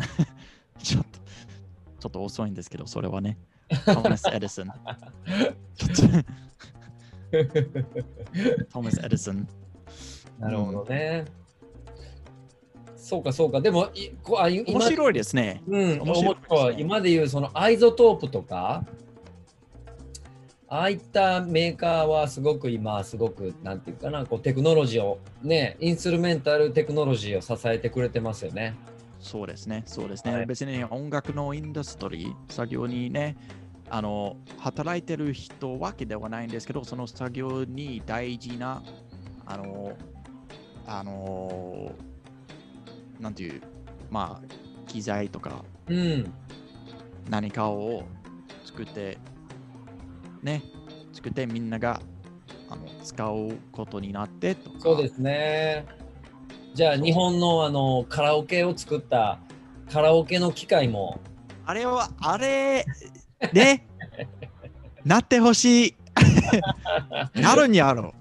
[0.77, 1.19] ちょっと、
[1.99, 3.39] ちょっと遅いんですけど、それはね。
[3.85, 4.65] トマス・エディソン。
[5.75, 6.11] ちょっ
[7.37, 7.83] と
[8.71, 9.47] トマス・エディソン。
[10.39, 11.25] なるほどね。
[12.95, 13.61] そうか、そうか。
[13.61, 15.61] でも、いこあ面白いですね。
[15.67, 16.81] うん、面面白いね。
[16.81, 18.83] 今でいうそのアイゾトープとか、
[20.67, 28.75] ああいったメーカーはすごく今、すごく、なんていうかな、こうテクノロジーを、ね、インストゥルメンタルテクノロジーを支えてくれてますよね。
[29.25, 30.33] そうですね、そうですね。
[30.33, 33.35] はい別に音楽のインダストリー、作業にね、
[33.89, 38.83] あの、働いてる人わけではないんですけど、その作業に大事な、
[39.47, 39.97] あの、
[40.85, 41.91] あの、
[43.19, 43.63] なんていう、
[44.11, 44.47] まあ、
[44.87, 46.31] 機材とかうん、
[47.27, 48.03] 何かを
[48.63, 49.17] 作って、
[50.43, 50.61] ね、
[51.13, 51.99] 作ってみんなが
[52.69, 54.79] あの使うことになってとか。
[54.79, 56.04] そうですね。
[56.75, 59.39] じゃあ、日本のあのカラオケを作った
[59.89, 61.21] カラオケの機械も、
[61.65, 62.85] あれは、あれ、
[63.53, 63.87] ね、
[65.05, 65.95] なってほしい。
[67.39, 68.13] なるんやろ。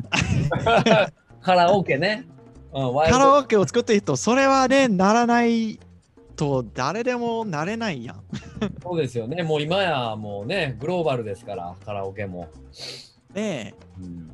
[1.43, 2.27] カラオケね。
[2.73, 5.81] うん、カラオケを作ってる人、それはね、ならない
[6.37, 8.23] と誰でもなれないやん。
[8.85, 9.43] そうですよね。
[9.43, 12.47] もう今やもうね、グローバルですから、カラオケも。
[13.35, 14.31] ねうん、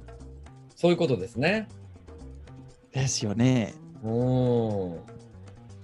[0.76, 1.68] そういうことですね。
[2.92, 3.00] え。
[3.00, 3.79] ですよね。
[4.02, 5.00] うん。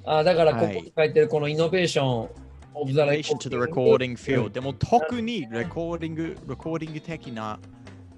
[0.05, 2.29] あだからここに書いてるこのイノベーション
[2.75, 4.53] of the relation to the recording う field ん。
[4.53, 7.59] でも特にレコーディング、レコーディング的な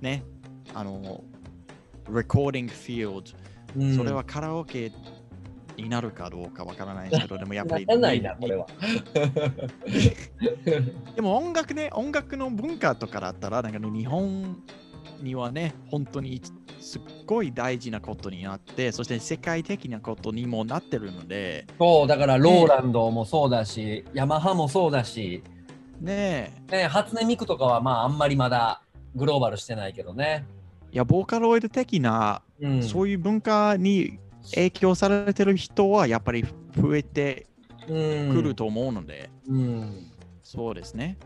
[0.01, 0.23] ね、
[0.75, 1.25] あの、
[2.11, 3.35] recording field、
[3.77, 4.91] うんそれはカラオケ
[5.77, 8.67] になるかどうかわからないですけど、でもやっぱり、 ならないな、これは。
[11.15, 14.63] でも音楽ね、音楽の文化とかだったら、なんかね日本
[15.23, 16.41] にはね、本当に
[16.81, 25.45] すっごい大事なことになって、そして世界的なことにもなってるので、そう、だからローランドもそうだし、ヤマハもそうだし、
[26.01, 28.83] ねえ、ね、初音ミクとかはまああんまりまだ
[29.15, 30.47] グローバルしてないけどね。
[30.91, 34.19] いや、ボーカロイド的な、うん、そういう文化に
[34.55, 36.47] 影響されてる人はやっぱり
[36.81, 37.47] 増えて
[37.87, 37.89] く
[38.33, 40.11] くると思うので、うん。
[40.43, 41.19] そうですね。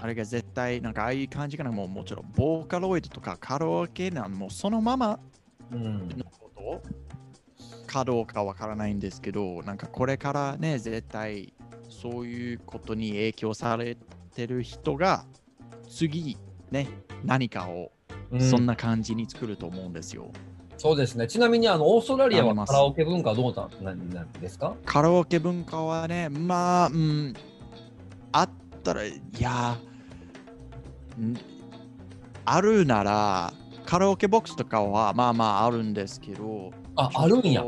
[0.00, 5.18] あれが絶対、なんかああいう感じかな、もうもちろん、ボーカロイドとかカラオケなんもうそのまま
[5.72, 6.08] うん。
[6.08, 6.82] のことを
[7.86, 11.52] かどうかわからないんですけど、なんかこれからね、絶対
[11.88, 13.96] そういうことに影響され
[14.34, 15.24] てる人が
[15.88, 16.36] 次
[16.70, 16.86] ね、
[17.24, 17.90] 何かを
[18.30, 20.30] うそんな感じに作ると思うんですよ。
[20.76, 21.26] そうですね。
[21.26, 24.76] ちなみにあのオーストラリアはカラオケ文化はどうなんですか？
[24.84, 27.34] カラオケ文化はね、まあ、うん、
[28.32, 28.50] あっ
[28.84, 29.87] たら、いや、ん
[32.44, 33.52] あるなら、
[33.84, 37.64] カラオケボックスとかはまあまああるんですけど、あ、あるんや。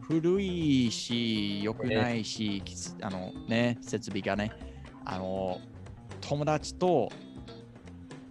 [0.00, 4.52] 古いし、良くないし、きつあのね、設備がね、
[5.04, 5.58] あの、
[6.20, 7.10] 友達と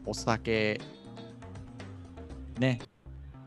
[0.06, 0.80] お酒、
[2.60, 2.80] ね、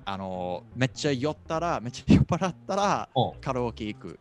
[0.04, 3.40] あの、めっちゃ酔ったら、めっちゃ酔っ払ったら、うん。
[3.40, 4.20] カラオケ行く。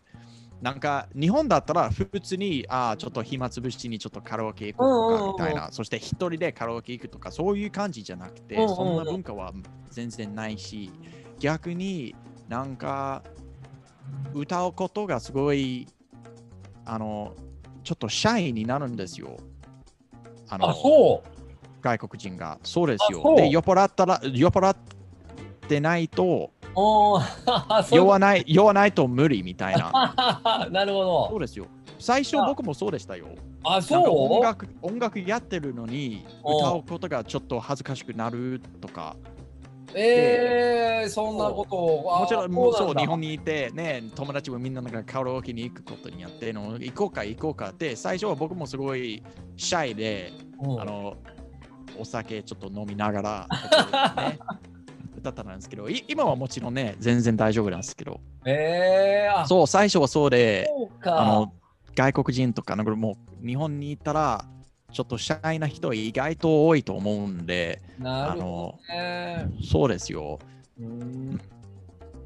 [0.62, 9.54] なんか日本だったら普通にあーちょっと暇つぶしにちょっとカラオケ行こうとかみたいな、そして一人でカラオケ行くとかそういう感じじゃなくて、そんな文化は
[9.92, 10.92] 全然ないし、
[11.40, 12.16] 逆に
[12.48, 13.22] なんか
[14.34, 15.88] 歌うことがすごい
[16.86, 17.36] あの
[17.84, 19.38] ちょっとシャイになるんですよ。
[20.50, 21.28] あのあ、そう。
[21.82, 22.60] 外国人が。
[22.64, 24.78] そうですよで、酔っ払ったら、酔っ払っ
[25.68, 30.14] てないと、酔わ ない、酔わないと無理みたいな。
[30.66, 31.28] と なるほど。
[31.30, 31.66] そうですよ。
[32.00, 33.28] 最初僕もそうでしたよ。
[33.64, 34.44] あ、そう？
[34.44, 39.16] 楽音楽やってるのにお歌うことがちょっと恥ずかしくなるとか。
[39.98, 49.24] えー、そんなこともちろんもうそう日本にいてね友達もみんななんかカラオケに行くことにやっての行こうか行こうかって最初は僕もすごい
[49.56, 51.16] シャイでうんあの
[51.98, 53.48] お酒ちょっと飲みながら、
[54.30, 54.40] ね、
[55.30, 61.20] 歌ったんですけどい今はもちろんね全然大丈夫なんですけどえー、あ、そう最初はそうでそうか。
[61.20, 61.54] あの
[61.96, 64.46] 外国人とかなんかもう日本に行ったら
[64.92, 69.48] ちょっとシャイな人意外と多いと思うんでなるほどね。
[69.64, 70.40] そうですよ
[70.80, 71.42] うーん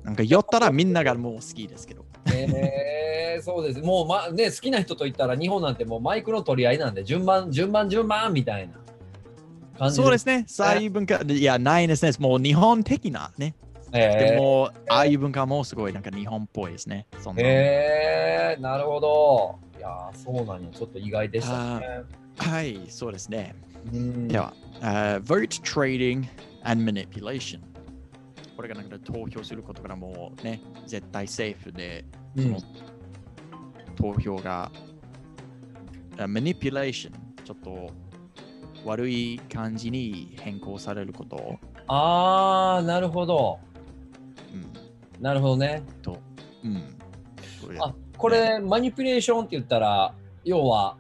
[0.04, 3.82] なんか酔ったらみんながもう好きですけどえー、そうです。
[3.82, 8.76] もう、まね、好きな人と言ったら日本なんてもうマイクの取り合いなんで順番順番順番みたいな
[9.80, 9.96] 感じ。
[9.96, 10.44] そうですすね。
[10.48, 11.22] そういう文化。
[11.22, 12.12] いやないですね。
[12.20, 13.56] もう日本的なね。
[13.92, 17.08] でえもああいう文化もすごいなんか日本っぽいですね。
[17.20, 19.60] そえー、なるほど。
[19.78, 20.70] いやーそうなんや。
[20.72, 22.04] ちょっと意外でしたね。
[22.38, 23.56] はいそうですね。
[23.92, 24.28] うん。
[24.28, 26.28] では、uh, vote trading
[26.64, 27.62] and manipulation
[28.56, 32.06] これがなんか投票することからもうね絶対セーフで
[32.36, 32.58] うん。
[33.96, 34.72] 投票が、
[36.18, 37.12] あ manipulation
[37.44, 37.92] ちょっと
[38.86, 43.60] 悪い感じに変更されること、あー、なるほど。
[44.54, 45.84] うん、なるほどね。
[46.02, 46.20] と、
[46.64, 46.98] うん。
[47.80, 50.14] あこれ、マニピュレーションって言ったら、
[50.44, 50.98] 要は、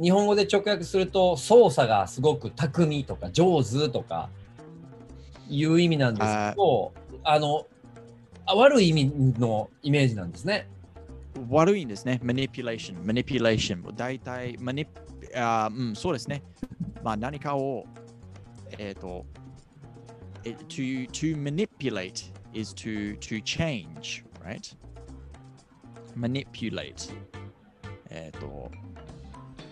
[0.00, 4.28] 日本語で直訳すると、操作がすごく巧みとか上手とか
[5.48, 7.66] いう意味なんですけど、あの、
[8.46, 10.68] あ悪い意味のイメージなんですね。
[11.48, 12.20] 悪いんですね。
[12.22, 13.94] manipulation、manipulation。
[13.94, 14.86] 大体、マニ
[15.36, 16.42] あうん、そうですね。
[17.04, 17.84] まあ何かを、
[18.78, 19.26] えっ、と、
[20.42, 24.74] え to, to manipulate is to, to change, right?
[26.16, 27.12] manipulate。
[28.08, 28.70] えっ、と、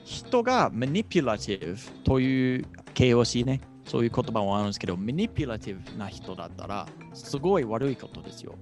[0.04, 8.56] 人が manipulative という形容詞ね、そういう言葉もあるんですけど、manipulative な人だったら、すごい悪いことですよ。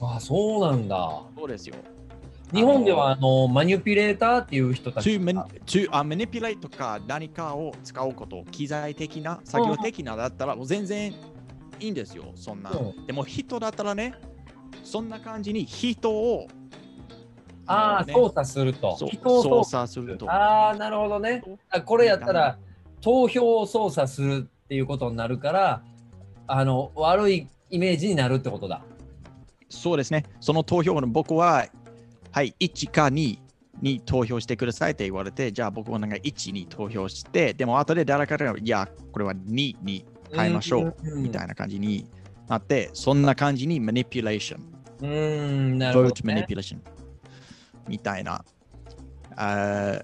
[0.00, 1.22] あそうなんだ。
[1.36, 1.76] そうですよ。
[2.52, 11.12] 日本ではあのマニピュレーターっていう人たち to, man, が to、uh, manipulate とか何かを使うこと、機材的な、作業的なだったらもう全然
[11.80, 12.70] いいんですよ、そんな。
[12.70, 14.14] うでも人だったらね、
[14.82, 16.48] そんな感じに人を
[17.66, 18.96] ああ、操作すると。
[18.96, 20.30] 人を操操作作すると。
[20.30, 21.42] ああ、なるほどね。
[21.70, 22.58] あこれやったら
[23.02, 25.82] 投票を操作するっていうことになるから、
[26.46, 28.82] あの悪いイメージになるってことだ。
[29.68, 30.24] そうですね。
[30.40, 31.66] その投票の僕は、
[32.30, 33.38] はい、1か2
[33.80, 40.04] に投票してくださいって言われて、じゃあ僕はなんか1に投票して、でも後で誰かが、いや、これは2に
[40.34, 42.06] 変えましょう、うんみたいな感じに
[42.48, 44.78] なって、そんな感じにマニピュレーション。
[45.00, 46.46] うーん、なるほ vote ど、ね。
[46.48, 46.78] manipulation
[47.88, 48.44] みたいな。
[49.36, 50.02] Uh,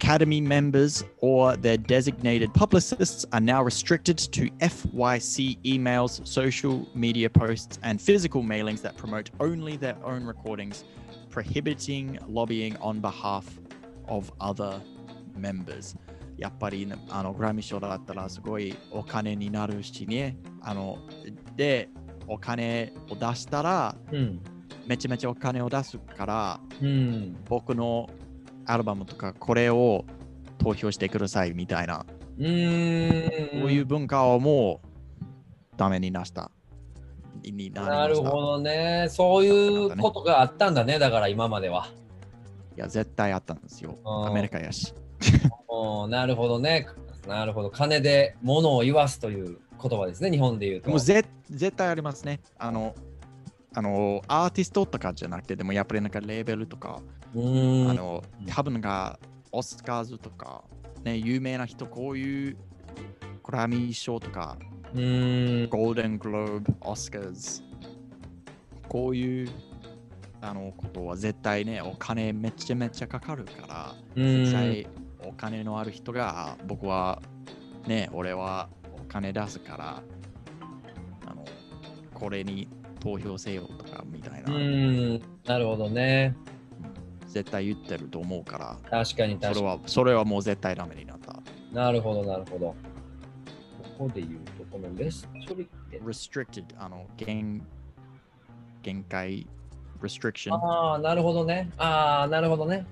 [0.00, 7.78] Academy members or their designated publicists are now restricted to FYC emails, social media posts,
[7.82, 10.84] and physical mailings that promote only their own recordings,
[11.30, 13.44] prohibiting lobbying on behalf
[14.06, 14.80] of other
[15.36, 15.96] members.
[16.36, 20.36] やっぱりねあのグラミー賞だったらすごいお金になるしね。
[20.62, 20.98] あの
[21.56, 21.88] で、
[22.26, 24.40] お金を出したらうん。
[24.86, 27.36] めちゃめちゃお金を出すから、うん。
[27.48, 28.08] 僕の
[28.66, 30.04] アルバムとかこれを
[30.58, 32.04] 投票してくださいみたいな、
[32.38, 33.60] うーん。
[33.60, 34.86] そういう文化をもう
[35.76, 36.50] ダメになした。
[37.42, 38.16] になりまなる。
[38.16, 39.06] ほどね。
[39.10, 41.88] そういうことがあったんだね、だから今までは。
[42.76, 43.98] いや、絶対あったんですよ。
[44.04, 44.94] アメリカやし。
[46.08, 46.86] なるほどね。
[47.26, 47.70] なるほど。
[47.70, 50.90] 金で物を言わすという言葉ですね、日本で言うと。
[50.90, 52.40] もうぜ絶対ありますね。
[52.58, 52.94] あの、
[53.74, 57.00] あの、アーティストとかじゃなくて、でもやっぱりなんかレーベルとか、
[57.34, 59.18] あのうん、多分が
[59.52, 60.64] オスカーズとか、
[61.04, 62.56] ね、有名な人、こういう
[63.42, 64.56] グラミー賞とか、
[64.94, 65.68] うーん。
[65.68, 67.62] ゴールデングローブ、オスカーズ、
[68.88, 69.48] こういう
[70.40, 74.86] あのことは絶対ね、お金めちゃめちゃかかるから、実際
[75.24, 77.20] お金のある人が、僕は
[77.86, 78.68] ね、俺は
[78.98, 80.02] お金出すから、
[81.26, 81.44] あの、
[82.14, 82.68] これに
[83.00, 85.22] 投票せよとかみたいうな、ーん。
[85.46, 86.34] なるほどね。
[87.26, 89.54] 絶対言ってると思うから、確かに確かに。
[89.54, 91.40] それはそれはもう絶対ダメになった。
[91.72, 92.66] なるほど、なるほど。
[92.66, 92.74] こ
[94.06, 97.62] こで言うと、このレストリクテ restricted、あの、限
[98.82, 99.46] 限界、
[100.00, 101.70] restriction、ああ、なるほどね。
[101.76, 102.86] ああ、なるほどね。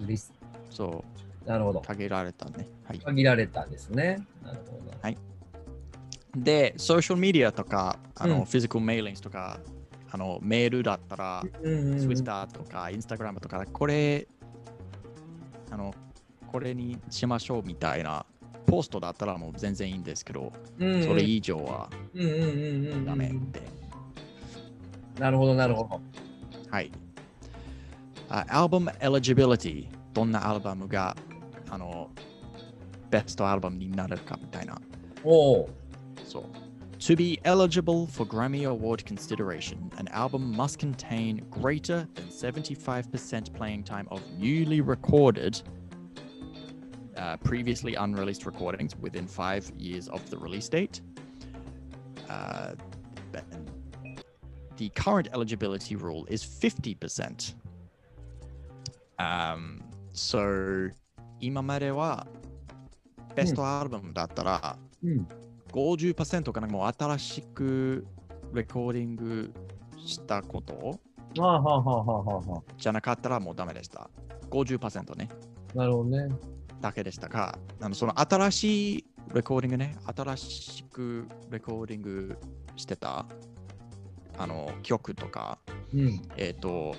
[0.00, 0.32] リス
[0.70, 1.04] そ
[1.44, 1.80] う、なるほど。
[1.80, 2.68] 限られたね。
[2.84, 2.98] はい。
[2.98, 4.26] 限られたんですね。
[4.42, 4.84] なるほど。
[6.36, 9.60] で、ソーシャルメディアとか、あの、うんフィジカルメーリングとか、
[10.10, 14.26] あの、メールだったら、うんうんうん Twitter とか Instagram とか、これ、
[15.70, 15.94] あの、
[16.50, 18.26] これにしましょうみたいな、
[18.66, 21.88] ポストだったらもう全然いいんですけど、うんうんそれ以上は
[23.04, 23.62] ダメって。
[25.18, 26.00] なるほど、なるほど。
[26.70, 26.90] はい。
[28.28, 31.16] あアルバム eligibility、どんなアルバムが、
[31.70, 32.10] あの、
[33.10, 34.80] ベストアルバムになるかみたいな。
[35.22, 35.70] おお。
[36.26, 36.44] So,
[36.98, 43.84] to be eligible for Grammy Award consideration, an album must contain greater than 75% playing
[43.84, 45.62] time of newly recorded,
[47.17, 51.01] uh, previously unreleased recordings within five years of the release date.
[52.29, 52.73] Uh,
[53.31, 53.43] but
[54.77, 57.55] the current eligibility rule is 50%.
[59.17, 59.83] Um,
[60.13, 60.91] so,
[61.41, 62.27] 今までは
[63.35, 65.27] ベストアルバムだったら、うん。
[65.71, 68.07] 50%かなもう新しく
[68.53, 69.53] レコーディング
[69.97, 70.99] したこと
[71.37, 74.09] はあはあはあはあはあはじゃなかったらもうダメでした。
[74.49, 75.29] 50%ね。
[75.75, 75.77] あ。
[75.77, 76.27] なるほどね。
[76.84, 82.36] だけでしたが、あのその新しいレコーディングね、新しくレコーディング
[82.76, 83.24] してた
[84.36, 85.58] あの曲とか、
[85.94, 86.20] うん。
[86.36, 86.94] えっ、と、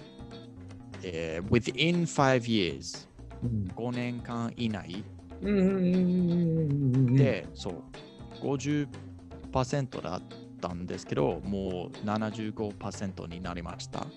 [1.04, 3.08] えー within five years、
[3.44, 5.04] うん5年間以内
[5.44, 7.14] うん。
[7.16, 7.84] で、そう、
[8.42, 10.22] 50%だっ
[10.60, 14.08] たんですけど、もう75%になりました。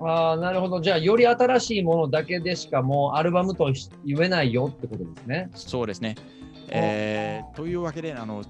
[0.00, 0.80] ああ、なるほど。
[0.80, 5.50] じゃあ、より新しいものだけでしかもうアルバムとし言えないよってことですね。
[5.54, 6.16] そうですね。
[6.70, 8.44] えーというわけで、あの、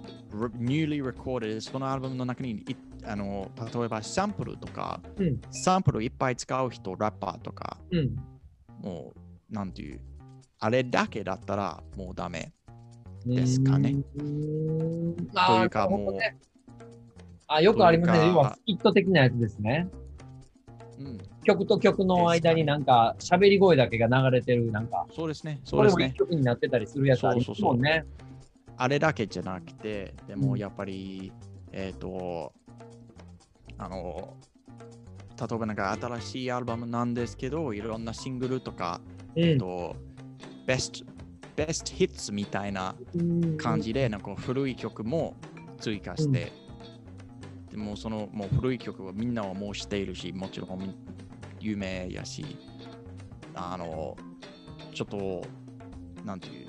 [0.59, 8.17] newly recorded、そのアルバムの中に、いあの例えばサンプルとか、うんサンプルいっぱい使う人、ラッパーとか、うん。
[8.83, 9.15] も
[9.51, 10.01] う、なんていう、
[10.59, 12.53] あれだけだったらもうダメ。
[13.25, 13.95] ですかね。
[14.17, 16.37] というかもうね。
[17.47, 18.27] あ、よくありますね。
[18.29, 19.89] 要はスキット的なやつですね。
[20.99, 21.19] うん、
[21.49, 25.61] 曲と曲の間になんか喋り声だけが流れてる、なんか、そうですね。
[25.65, 26.13] そうですね。
[26.15, 28.05] 曲になってたりするやつありますもんね。
[28.77, 31.33] あれだけじゃなくて、でうんもやっぱり、
[31.73, 32.53] えっ、と、
[33.79, 34.35] あの、
[35.41, 39.01] 例えばなんか新しいアルバムなんですけど、いろんなシングルとか、
[39.35, 39.59] えっ、うん。
[39.59, 39.97] と、
[40.67, 41.07] ベスト、
[41.57, 45.35] ベストヒッツみたいなうん感じで、なんか古い曲も
[45.81, 46.53] 追加して、
[47.71, 50.95] でもそのもう古い曲はみんなはもう知っているし、もちろんみ
[51.61, 52.45] 有名やし、
[53.55, 54.17] あの、
[54.95, 55.43] ちょっと、
[56.25, 56.69] なんていう、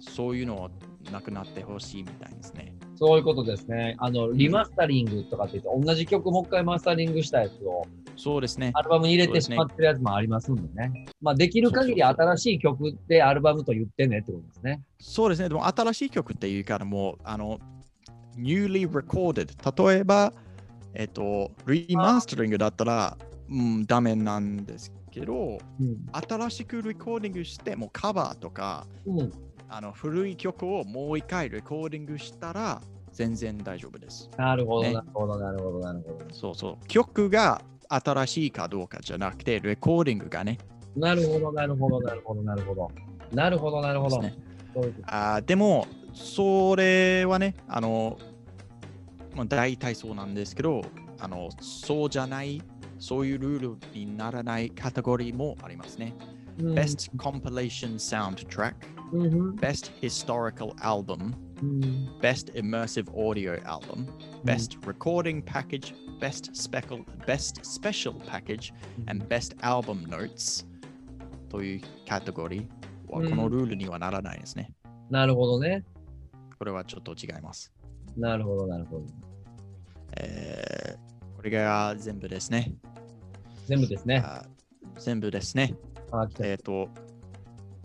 [0.00, 0.70] そういうのは
[1.10, 2.74] なくなってほしいみたいですね。
[2.96, 3.96] そういうことですね。
[3.98, 8.70] あの、リマスタリングとかって言って、同じ曲もう一回マスタリングしたやつをそうですね。
[8.74, 11.06] アルバムに入れてしまってるやつもありますんでね。
[11.20, 14.82] まあ、できる限り新しい曲でアルバムと言ってねってことですね。
[15.00, 15.48] そうですね。
[15.48, 17.58] でも新しい曲っていうからもう、あの、
[18.36, 19.90] newly recorded。
[19.90, 20.32] 例えば、
[20.94, 23.16] えっと、リマスタリングだったら、
[23.52, 26.06] うん、ダメなんですけど、うん。
[26.12, 29.32] 新しくレコーディングして、もうカバーとか、うん、
[29.68, 32.80] あの古い曲をもう一回レコーディングしたら
[33.12, 34.30] 全然大丈夫です。
[34.38, 36.34] なるほど、ねなるほど、なるほど、なるほど。
[36.34, 36.86] そうそう。
[36.88, 40.58] 曲が新しいかどうかじゃなくて、レコーディングがね。
[40.96, 42.90] なるほど、なるほど、なるほど、なるほど。
[43.32, 44.20] なるほど、なるほど。
[44.22, 44.34] ね
[45.04, 48.18] あーでも、それはね、あの、
[49.34, 50.82] まあ、大体そうなんですけど、
[51.18, 52.62] あの、そうじゃない、
[53.02, 56.14] そういうルールにならないカテゴリーもありますね。
[56.60, 58.74] うん Best Compilation Soundtrack、
[59.56, 61.32] Best Historical Album、
[61.62, 61.80] うん。
[62.20, 64.06] Best Immersive Audio Album,
[64.44, 68.72] Best Recording Package, Best Special, Best Special Package,
[69.08, 70.64] and Best Album Notes
[71.48, 72.66] というカテゴリー
[73.12, 74.70] はうんこのルールにはならないですね。
[75.10, 75.84] なるほどね。
[76.56, 77.72] これはちょっと違います。
[78.16, 79.06] なるほど、なるほど。
[80.18, 82.72] えーこれが全部ですね。
[83.66, 84.22] 全部ですね。
[84.24, 84.44] あ
[84.98, 85.74] 全部ですね。
[86.40, 86.88] えっ、と、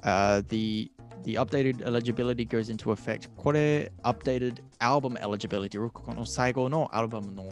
[0.01, 0.91] uh, the,
[1.23, 3.30] the updated eligibility goes into effect.
[3.36, 7.49] これ、updated album eligibility、この最後のアルバムの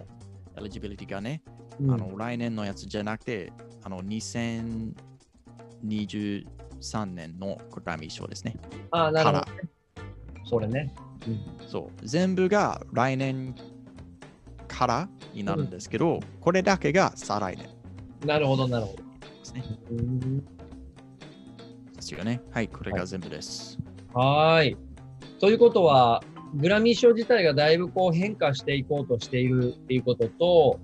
[0.55, 1.41] eligibility がね、
[1.79, 3.51] うんあの来年のやつじゃなくて、
[3.83, 4.95] あの2023
[7.05, 8.55] 年のグラミー賞ですね。
[8.91, 9.45] あ、なるほど。
[10.45, 10.93] それね。
[11.27, 12.07] うんそう。
[12.07, 13.55] 全部が来年
[14.67, 17.74] からになるんですけど、これだけが再来年
[18.25, 18.97] なるほど、なるほど。
[18.97, 19.03] で
[19.43, 19.63] すね。
[19.91, 22.41] うんですよね。
[22.51, 23.79] はい、これが全部です。
[24.13, 24.77] はーい。
[25.39, 26.23] ということは、
[26.55, 30.79] グラミー賞自体がだいぶこう変化していこうとしているっていうことと、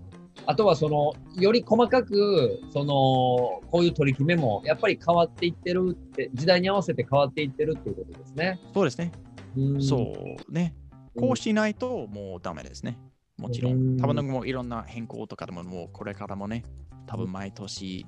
[0.45, 8.59] あとはその、より細かく、その、こういう取り決めもやっぱり変わっていってるって、時代に合わせて変わっていってるっていうことですね。
[8.73, 9.11] そうですね。
[9.55, 10.75] うんそうね。
[11.17, 12.97] こうしないともうダメですね。
[13.41, 13.97] もちろうんん。
[13.97, 16.63] 多分もういろんな変更とかでももうこれからもね、
[17.07, 18.05] 多分毎年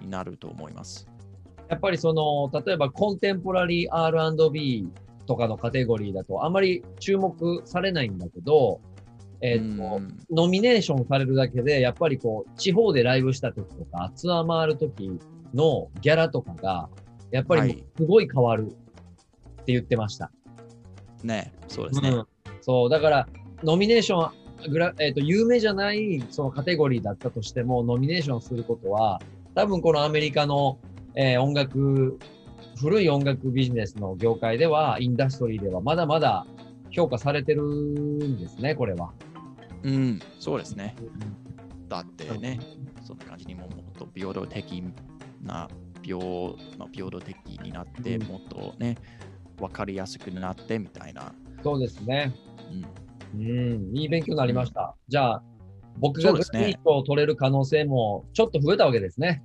[0.00, 1.06] になると思います。
[1.68, 4.88] やっぱりその、例えばコンテンポラリー R&B
[5.26, 8.80] とかのカテゴリーだとあまり注目されないんだけど、
[9.42, 15.20] えっ、と、うんノミネーションされるだけで、やっぱりこう、地方でライブした時とか、ツアー回る時
[15.54, 16.88] のギャラとかが、
[17.30, 20.32] やっぱりはいすごい変わるって言ってました。
[21.22, 22.08] ね、そうですね。
[22.10, 22.26] うん
[22.60, 23.28] そう、だから、
[23.62, 29.20] ノミネーション、グラえっ、と、有名じゃないそのカテゴリーだったとしても、ノミネーションすることは、
[29.54, 30.78] 多分このアメリカの、
[31.14, 32.18] えー音楽、
[32.80, 36.46] 古い音楽ビジネスの業界では、インダストリーでは、まだまだ
[36.90, 39.12] 評価されてるんですね、これは。
[39.82, 40.94] うん、そうですね。
[41.88, 42.58] だってね、
[43.04, 44.82] そんな感じにももっと平等的
[45.42, 45.68] な、
[46.02, 46.18] 平,、
[46.78, 48.96] まあ、平等的になって、うんもっとね、
[49.60, 51.32] わかりやすくなってみたいな。
[51.62, 52.32] そうですね。
[52.70, 52.86] うん、
[53.34, 54.94] うん、いい勉強になりました。
[55.08, 55.42] じゃあ、
[55.98, 59.42] 僕がグラミー賞を取れる可能性もちょっと増えたわけですね。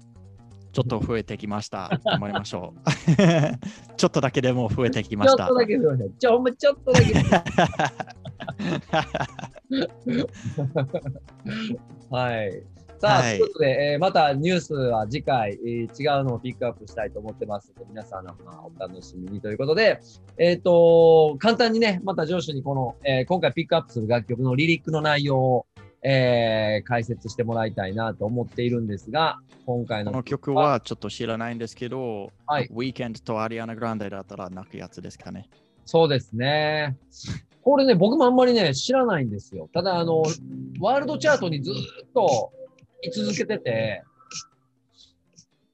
[0.71, 1.99] ちょっと増えてきました。
[2.03, 2.79] 頑張りましょう。
[3.95, 5.37] ちょっとだけでも増えてきました。
[5.37, 6.09] ちょっとだけ増えました。
[6.17, 7.13] じゃあ、ほんまちょっとだけ。
[12.09, 12.63] はい。
[13.03, 19.99] さあ、はいということで、えーまたニュースは次回、えー違うのをピックアップしたいと思ってますので、皆さんの、まあ、お楽しみにということで、
[20.37, 25.65] えっ、と、簡単にね、また上司にこの、えー今回ピックアップする楽曲のリリックの内容を、
[26.01, 35.49] えー解説してもらいたいなと思っているんですが、今回のこの曲はちょっと知らないんですけど、はいウィーケンドとアリアナ・グランデだったら泣くやつですかね。
[35.85, 36.95] そうですね。
[37.63, 39.69] これね、僕もあんまりね、知らないんですよ。
[39.73, 40.23] ただ、あの、
[40.81, 41.73] ワールドチャートにずっ
[42.13, 42.51] と
[43.02, 44.02] 居続けてて、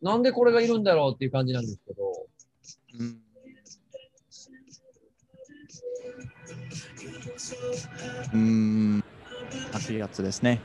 [0.02, 2.26] なんでこれがいるんだろうっていう感じなんですけど、
[2.98, 3.20] うん
[8.32, 9.04] うーん、
[9.72, 10.60] 泣くやつですね。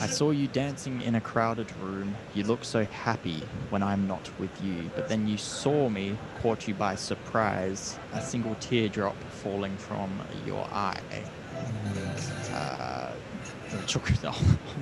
[0.00, 2.14] I saw you dancing in a crowded room.
[2.34, 6.66] You look so happy when I'm not with you, but then you saw me, caught
[6.66, 10.08] you by surprise, a single teardrop falling from
[10.46, 10.96] your eye.
[12.52, 13.13] あー
[13.87, 14.33] 直だ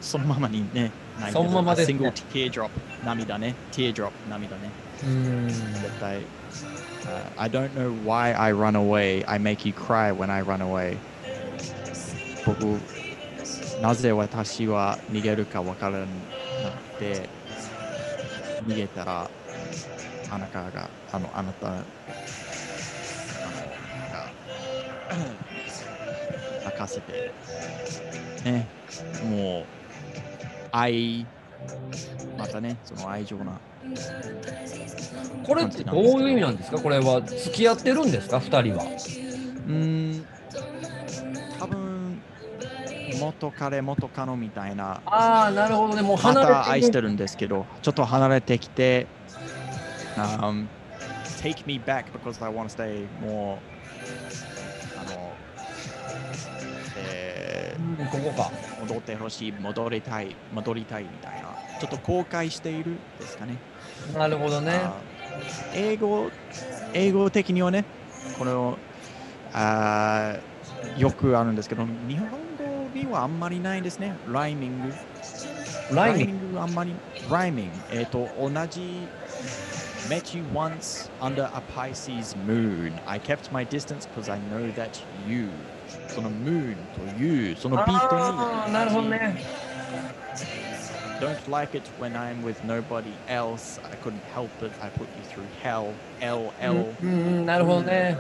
[0.01, 0.91] そのままにね、
[1.31, 2.69] そのままですね A single teardrop
[3.05, 4.69] 涙ね、teardrop 涙ね。
[5.03, 6.21] うん、絶対。
[7.03, 9.25] Uh, I don't know why I run away.
[9.27, 10.97] I make you cry when I run away.
[12.45, 12.79] 僕、
[13.81, 17.29] なぜ私は逃げるかわからなくて、
[18.65, 19.29] 逃げたら、
[20.29, 21.81] あなたが、あの、あなた、あの、
[24.11, 24.29] が、
[26.65, 27.31] 泣かせて、
[28.43, 28.67] ね、
[29.29, 29.65] もう、
[30.71, 31.25] 愛、
[32.37, 33.59] またね、その愛情な。
[35.43, 36.79] これってどういう意味なんですか？
[36.79, 38.39] これは付き合ってるんですか？
[38.39, 38.85] 二人は。
[39.67, 40.25] うーん、
[41.59, 42.21] 多分
[43.19, 46.01] 元彼、元カノみたいな、ああ、なるほどね。
[46.01, 49.05] もうま離れてた愛してるんですけど、ちょっと離れてきて、
[50.15, 50.65] um,
[51.41, 53.72] take me back because I want to stay もう、
[57.97, 58.43] ここか。
[58.43, 63.57] ー戻ってほしい、戻りたい、戻りたいみたいな、ちょっと後悔しているですかね。
[64.17, 64.73] なるほどね。
[64.73, 64.93] あ
[65.73, 66.29] 英語、
[66.93, 67.85] 英語的にはね、
[68.37, 68.77] この、
[69.53, 70.53] あー
[70.99, 74.15] よくあるんですけど、日本語にはあんまりないですね。
[74.27, 74.93] ライミング。
[75.95, 76.93] ライミンングあんまり、
[77.29, 77.71] ライミング。
[77.91, 79.07] えっ、と、同じ
[80.09, 82.93] Met you once under a Pisces moon.
[83.07, 85.49] I kept my distance because I know that you.
[86.07, 88.73] その moon という、そのビートに。
[88.73, 89.43] なるほどね。
[91.19, 93.79] Don't like it when I'm with nobody else.
[93.85, 94.71] I couldn't help it.
[94.81, 95.93] I put you through hell.
[96.19, 97.45] L, う L.
[97.45, 98.17] なるほどね。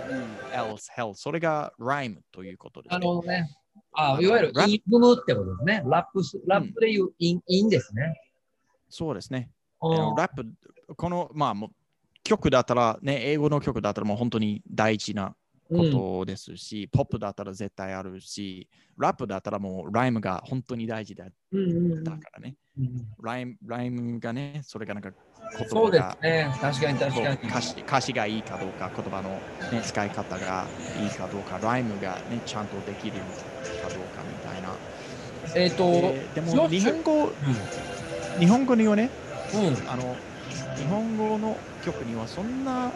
[0.53, 1.13] else, hell.
[1.13, 3.05] それが rhyme ということです、なね。
[3.05, 3.49] るほどね。
[3.95, 5.83] あいわゆるラップイン韻踏むってことですね。
[5.85, 8.19] ラップす、ラップでいうイン、インですね。
[8.89, 9.49] そうですね。
[9.81, 10.45] ラップ、
[10.95, 11.69] この、まあ、もう
[12.23, 15.35] 曲だったら、ね、英語の曲だったらもう本当に大事な
[15.69, 22.55] ことですし、ポップだったら絶対あるし、ラップだったらもうライムが本当に大事だうんうんうんだからね。
[22.77, 26.51] うんライムライムがね、それがなんか言葉がね。
[26.59, 27.49] 確かに確かに。
[27.49, 29.29] 歌詞歌詞がいいかどうか、言葉の、
[29.71, 30.65] ね、使い方が
[31.01, 33.13] いいかどうか、ライムが、ね、ちゃんとできる
[33.81, 34.75] かどうかみたいな。
[35.55, 37.35] えっ、ーでも日本語、う
[38.39, 39.57] 日本語にはね、ん。
[39.57, 39.89] うん。
[39.89, 40.15] あの
[40.77, 42.91] 日本語の曲にはそんな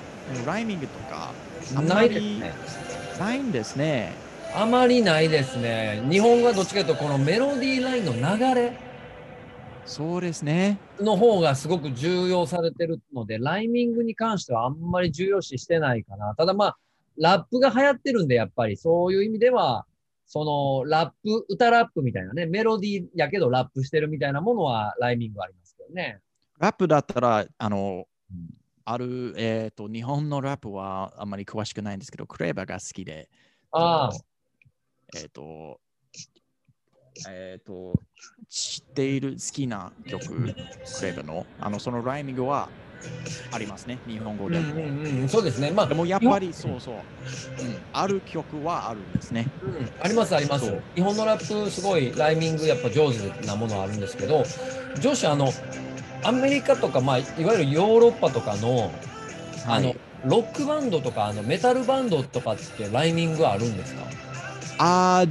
[0.45, 1.35] ライミングとか
[1.73, 2.53] ないですりね。
[3.19, 4.13] ないんですね。
[4.55, 6.01] あまりないですね。
[6.09, 8.73] 日本語はどっちかというと、このメロディーラインの流れ
[9.85, 10.77] そうですね。
[10.99, 16.35] の方がすごく重要されてるので、ライミングに関してはあんまり重要視してないかな。
[16.35, 16.77] ただまあ、
[17.17, 19.85] ラップが流行ってるんで、やっぱりそういう意味では、
[20.25, 26.19] そのラップ、歌ラップみたいなね、メロディーやけどラップしてるみたいなものはライミングありますけどね。
[26.59, 28.56] ラップだったら、あの、うん
[28.89, 33.27] ある、えっ、と、日本のラップはあんまり詳しくないんですけど、クレーバーが好きで、
[33.73, 34.11] ああ
[35.13, 35.81] えっ、と、
[37.27, 37.91] えっ、と、
[38.47, 42.69] 知っている好きな曲、クレーバーの、あの、そのライミングは
[43.51, 44.75] ありますね、日本語でも。
[44.75, 45.69] うんうんうん、そうですね。
[45.71, 47.01] まあ、でもやっぱりそうそう、うん、
[47.91, 49.47] ある曲はあるんですね。
[49.63, 50.73] うん、ありますあります。
[50.95, 54.45] 日本のラップすごいライミングやっぱ上手なものあるんですけど、
[55.01, 55.51] 上司あの
[56.23, 58.91] アメリカとかまあいわゆるヨーロッパとかの
[59.65, 64.01] あの、はいロックバンドとかあのメタルバンドとかってライミングあるんですか？
[64.79, 65.29] あー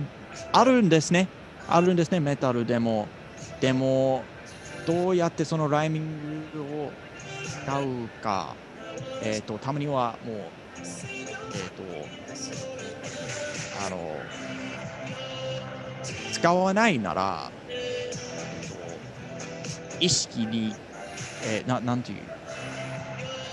[0.53, 1.27] あるんですね。
[1.69, 3.09] あるんですね、メタルでも。
[3.61, 4.23] でも、
[4.87, 6.93] どうやってそのライミングを
[7.65, 8.55] 使うか、
[9.23, 10.45] えっ、と、たまにはもう、えっ、
[11.73, 11.83] と、
[13.85, 14.17] あの、
[16.33, 17.51] 使わないなら、
[19.99, 20.81] 意識に、
[21.41, 22.35] えーななんていう、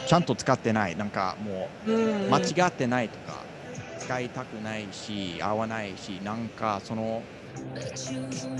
[0.05, 2.29] ちゃんと使ってない、なんかもう、うん。
[2.29, 3.49] 間違ってないとか、
[3.97, 7.29] 使いたくないし、合わないし、なんかその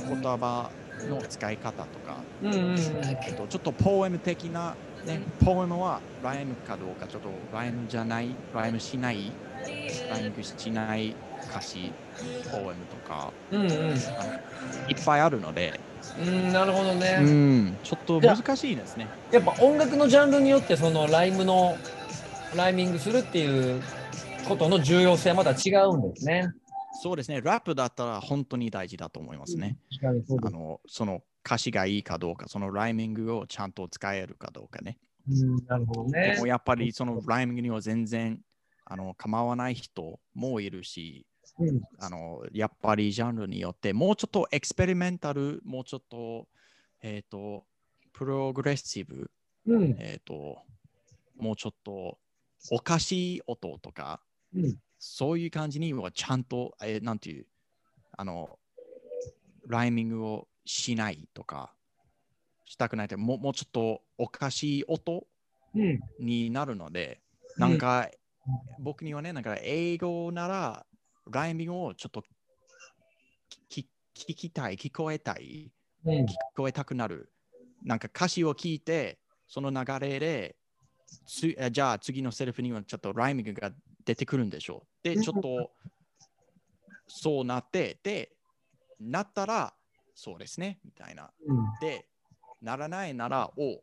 [0.08, 0.76] 言葉
[1.06, 9.40] の使い方とか、うんえっと、ちょっとポエム的な、ね、ポエムはライムかどうか、ちょっとライムじゃない、ライムしない、
[10.08, 11.20] ライムしない
[11.50, 11.98] 歌詞、
[12.46, 13.62] ポエムとか、うん
[13.92, 14.14] うん。
[14.88, 15.82] いっぱいあるので、
[16.20, 17.18] うんなるほどうね。
[17.18, 19.08] ん、ちょっと難しいですね。
[19.32, 21.78] やっぱ音楽のジャンルによってそのライムの
[22.56, 23.82] ライミングするっていう
[24.48, 26.52] ことの重要性はまた違うんですね。
[27.02, 29.78] そうですね、ラップだったら本当に大事だと思いますね。
[30.02, 30.36] うです。
[30.42, 34.98] あのその歌詞がいいかどうか、そのライミングをちゃんと使えるかどうかね。
[35.28, 36.48] うんなるほどねでも。
[36.48, 38.40] やっぱりそのライミングには全然
[38.86, 41.26] あの構わない人もいるし、
[41.60, 41.82] うん。
[42.00, 46.48] あのやっぱりジャンルによってもうちょっとエクスペリメンタル、もうちょっと,、
[47.02, 47.66] えー、と
[48.14, 49.30] プログレッシブ、
[49.66, 49.96] うん。
[50.00, 50.58] えー、と
[51.38, 52.18] もうちょっと
[52.72, 54.22] おかしい音とか、
[54.56, 54.78] うん。
[54.98, 57.46] そういう感じにはちゃんと、えーなんていう、
[58.18, 58.58] あの、
[59.68, 61.74] ライミングをしないとか、
[62.66, 65.28] したくないともうもうちょっとおかしい音
[65.76, 66.00] うん。
[66.20, 67.22] になるので、
[67.58, 68.10] なんか、
[68.80, 70.86] 僕にはね、なんか英語なら、
[71.32, 72.24] ライミングをちょっと
[73.70, 75.72] 聞聞きたい、聞こえたい、
[76.06, 77.32] うん聞こえたくなる。
[77.84, 80.56] なんか歌詞を聞いて、その流れで、
[81.26, 83.72] つあじゃあ次のセリフにはちょっとライミングが
[84.06, 85.04] 出てくるんでしょう。
[85.04, 85.72] で、ちょっと
[87.08, 88.32] そうなって、で、
[89.00, 89.74] なったら、
[90.16, 91.32] そうですね、みたいな。
[91.46, 92.06] うんで、
[92.62, 93.82] ならないなら、お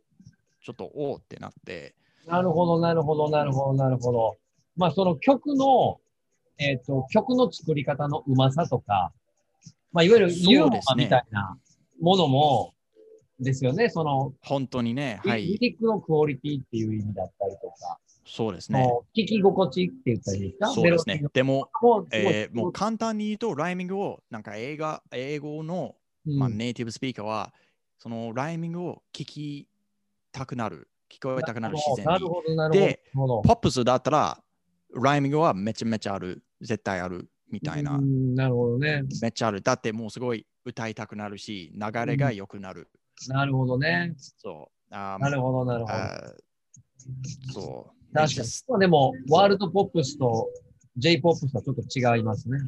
[0.63, 1.95] ちょっとおってなって、
[2.27, 4.37] なるほど、なるほど、なるほど、なるほど。
[4.77, 6.01] まあ、その曲の、
[6.61, 9.13] えっ、と、曲の作り方のうまさとか、
[9.93, 11.59] まあ、いわゆるユーモアみたいな
[12.01, 12.75] ものも、
[13.43, 13.89] ですよね。
[13.89, 18.87] その、本当にね、はリい、リックのクオリティっていう意味だったりとか、そうですね。
[19.17, 20.67] 聞き心地って言ったらいいですか？
[20.69, 21.25] そうですね。
[21.33, 21.71] でも、
[22.13, 25.97] えーもう簡単に言うと、ライミングを、なんか映画、英語の、
[26.27, 27.55] うんまあ、ネイティブスピーカーは、
[27.99, 29.67] そのライミングを聞き
[30.33, 32.13] たくなる、聞こえたくなる自然に。
[32.13, 33.41] なるほど、なるほど。
[33.43, 34.43] でポップスだったら、
[34.95, 38.01] ライミングはめちゃめちゃある、絶対あるみたいなう。
[38.01, 39.03] んなるほどね。
[39.23, 39.63] めっちゃある。
[39.63, 42.89] だってもうすごい歌いたくなるし、流れが良くなる。
[43.29, 44.15] なるほどね。
[44.17, 44.95] そう。
[44.95, 47.53] あーなるほど、なるほど。
[47.53, 48.15] そう。
[48.15, 48.49] 確かに。
[48.69, 50.49] まあでも、ワールドポップスと
[50.97, 52.59] J ポップスはちょっと違いますね。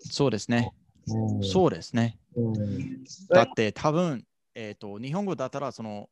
[0.00, 0.70] そうですね。
[1.08, 2.18] うんそうですね。
[2.36, 3.04] うん。
[3.28, 4.24] だって多分、
[4.54, 6.08] えっ、と、日本語だったら、その、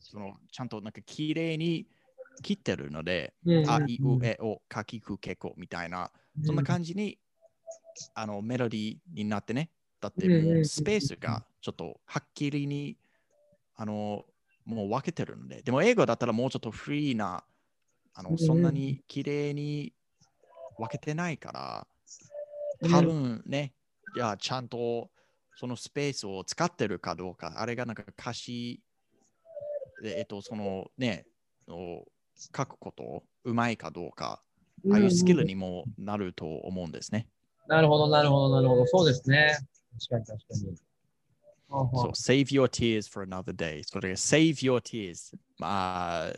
[0.00, 1.86] その、ちゃんとなんか綺麗に
[2.42, 3.70] 切ってるので、うん。
[3.70, 6.12] あいうえおかきくけこみたいな、
[6.42, 7.18] そんな感じに、
[8.14, 9.70] あのメロディーになってね。
[10.00, 12.98] だってもうスペースがちょっとはっきりに、
[13.74, 14.26] あの、
[14.64, 17.44] もう分けてるので、でも英語だったらもうちょっとフリーな、
[18.14, 19.94] あのそんなに綺麗に
[20.78, 21.88] 分けてないから、
[22.82, 22.90] うん。
[22.90, 23.74] 多分ね、
[24.14, 25.10] いや、ちゃんと
[25.56, 28.82] そのスペースを使ってるかどうか、あれがなんか歌詞
[30.02, 31.26] で、えっと、そのね、
[31.68, 32.06] を
[32.36, 34.42] 書くこと、うまいかどうか、
[34.90, 37.26] ああいうスキルにもなると思うんですね。
[37.66, 38.86] なるほど、なるほど、なるほど。
[38.86, 39.56] そうですね。
[40.08, 40.76] 確かに確かに。
[41.68, 43.82] そう、save your tears for another day。
[43.84, 45.36] それが save your tears。
[45.58, 46.28] まあ、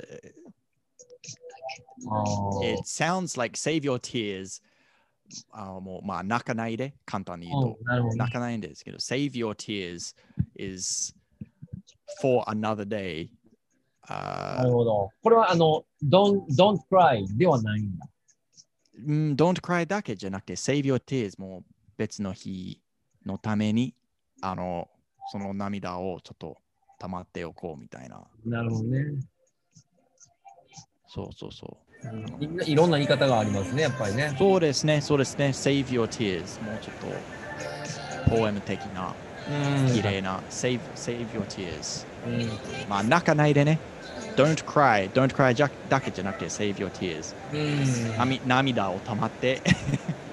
[2.63, 4.63] it sounds like save your tears。
[5.51, 7.79] あもう、まあ、泣かないで、簡単に言うと。
[8.17, 10.17] 泣かないんですけど、save your tears
[10.57, 11.15] is
[12.23, 13.29] for another day。
[14.09, 15.11] あなるほど。
[15.23, 18.09] これはあの、don't, don't cry ではないんだ。
[19.07, 21.63] うん don't cry だけじゃなくて、save your tears も
[21.97, 22.81] 別の日
[23.25, 23.95] のために、
[24.41, 24.89] あの、
[25.31, 26.57] その涙をちょっと
[26.99, 28.23] 溜まっておこうみたいな。
[28.45, 29.05] なるほどね。
[31.07, 32.45] そうそうそう。
[32.45, 34.35] いんないろんな言い方がありますね、やっぱりね。
[34.39, 35.49] そうですね、そうですね。
[35.49, 39.15] save your tears もうちょっとポエム的な、
[39.49, 42.07] うん綺麗な、save, save your tears。
[42.27, 43.79] うんまあ、泣かないでね。
[44.39, 45.53] Don't cry, don't cry
[45.91, 47.35] だけじゃなくて、save your tears。
[47.53, 48.17] うん
[48.47, 49.61] 涙涙を溜まって。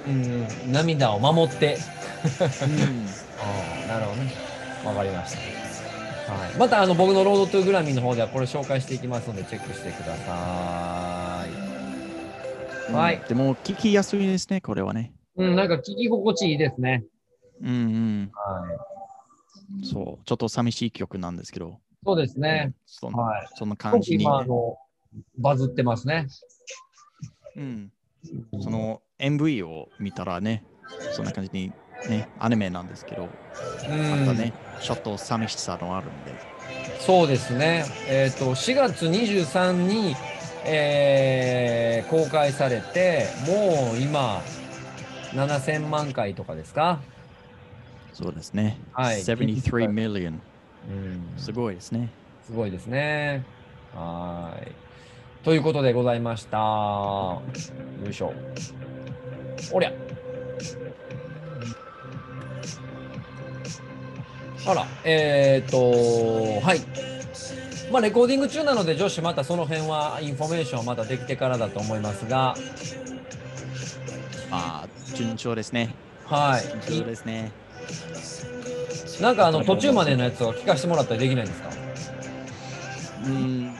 [0.08, 1.78] うん涙を守って。
[2.62, 3.06] うん
[3.88, 4.32] なるほどね。
[4.86, 5.40] わかりました。
[6.32, 11.66] はい、またあの僕のロードトゥーグラミーの方ではこれ紹介していきますのでチェックしてください。
[12.94, 15.12] はいうんでも、聞きやすいですね、これはね。
[15.38, 17.04] うん、なんか聞き心地いいですね。
[17.62, 18.32] うんうん。
[18.32, 18.74] は
[19.82, 19.86] い。
[19.86, 21.80] そう、ちょっと寂しい曲なんですけど。
[22.06, 22.74] そうですね。
[22.86, 23.48] そんはい。
[23.56, 24.78] そんなすごく感じに、今あの
[25.38, 26.28] バズってますね。
[27.56, 27.92] うん。
[28.62, 30.64] その MV を見たらね、
[31.14, 31.72] そんな感じに
[32.10, 36.34] ね、アニメなんですけど、うんまたね、ちょっと寂しさのあるんで。
[37.00, 37.86] そうですね。
[38.08, 40.16] えっ、と、4月23に、
[40.66, 44.42] えー公開されて、もう今、
[45.34, 47.00] 7000万回とかですか？
[48.14, 48.78] そうですね。
[48.94, 50.40] はい73 million。
[50.90, 51.34] うん。
[51.38, 52.10] すごいですね。
[52.46, 53.44] すごいですね。
[53.96, 54.72] はーい。
[55.44, 56.58] ということでございました。
[56.58, 57.42] よ
[58.10, 58.34] いしょ。
[59.72, 59.92] おりゃ。
[64.68, 66.82] あら、えー、っと、はい。
[67.92, 72.56] まあ、レコーディング中なので、女子またその辺は、インフォメーションはまたできてからだと思いますが、
[74.50, 75.94] まあ、順調ですね。
[76.26, 77.06] は順調い。
[77.06, 77.52] ですね。
[79.22, 81.70] なんかあの途中までのやつを聞かせてもらったりできないんですか？
[83.26, 83.74] うん。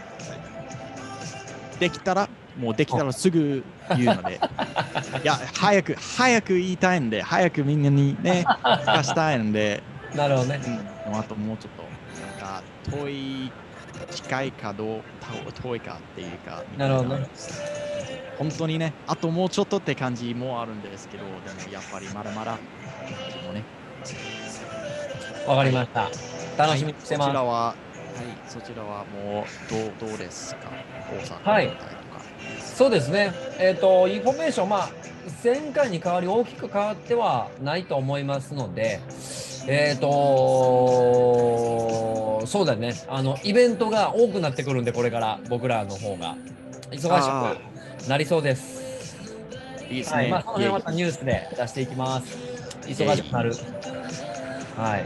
[1.80, 3.64] できたら、もうできたらすぐ
[3.98, 4.40] 言うので。
[5.24, 9.84] いや、早く、早く言いたいんで、早くみんなにね、聞かしたいんで、
[10.16, 10.62] なるほどね。
[11.08, 11.84] うん、あともうちょっと、
[12.46, 13.52] なんか、遠い、
[14.12, 15.02] 近いかどう、
[15.54, 17.28] 遠遠いかっていうか、なるほどね。
[18.38, 22.58] 本当にね、あともうちょっとって感じもあるんですけど、でもやっぱりまだまだ、も
[23.52, 23.64] うね、
[25.48, 26.10] わかりました。
[26.58, 27.30] 楽しみにしてます。
[27.30, 27.76] はいそちらは、はい、
[28.48, 30.70] そちらはもうどうどうですか？
[31.12, 31.70] 大阪はい
[32.60, 33.34] そうですね。
[33.60, 34.90] えっ、と、インフォメーション、まあ、
[35.44, 39.00] 前回に変わり大きく変わってはないと思いますので、
[39.68, 40.08] えっ、と、
[42.46, 42.94] そうだね。
[43.08, 46.36] あの、イベントが多くなってくるんで、これから僕らの方が。
[46.92, 47.28] 忙あし
[48.04, 49.18] くなりそうです。
[49.90, 50.18] いいですね。
[50.18, 50.30] はい。
[50.32, 52.38] まあ、その辺はまイたニュースで出していきます。
[52.86, 53.54] 忙しくなる。
[54.76, 55.06] はい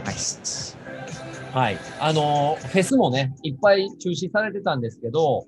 [1.52, 1.78] はい。
[1.98, 5.46] あのーフェスもね、いっぱい中止されてたんですけど、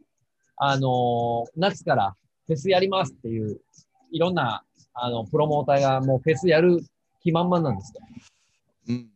[0.56, 2.14] あのー夏から
[2.46, 3.60] フェスやりますっていう、
[4.10, 4.64] いろんな、
[4.94, 6.80] あの、プロモーターがもうフェスやる
[7.22, 8.00] 気満々なんですよ。
[8.88, 9.08] うん、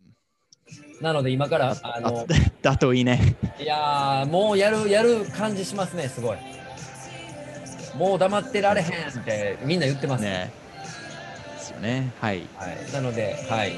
[1.00, 3.36] なので今から、あの、だだといいね。
[3.60, 6.36] いやー、もうやる、やる感じしますね、すごい。
[7.96, 10.22] もう黙ってられへんってみんな言ってます。
[10.22, 10.65] ねです
[11.76, 12.12] よね。
[12.20, 12.42] はい。
[12.56, 12.92] はい。
[12.92, 13.72] なので、はい。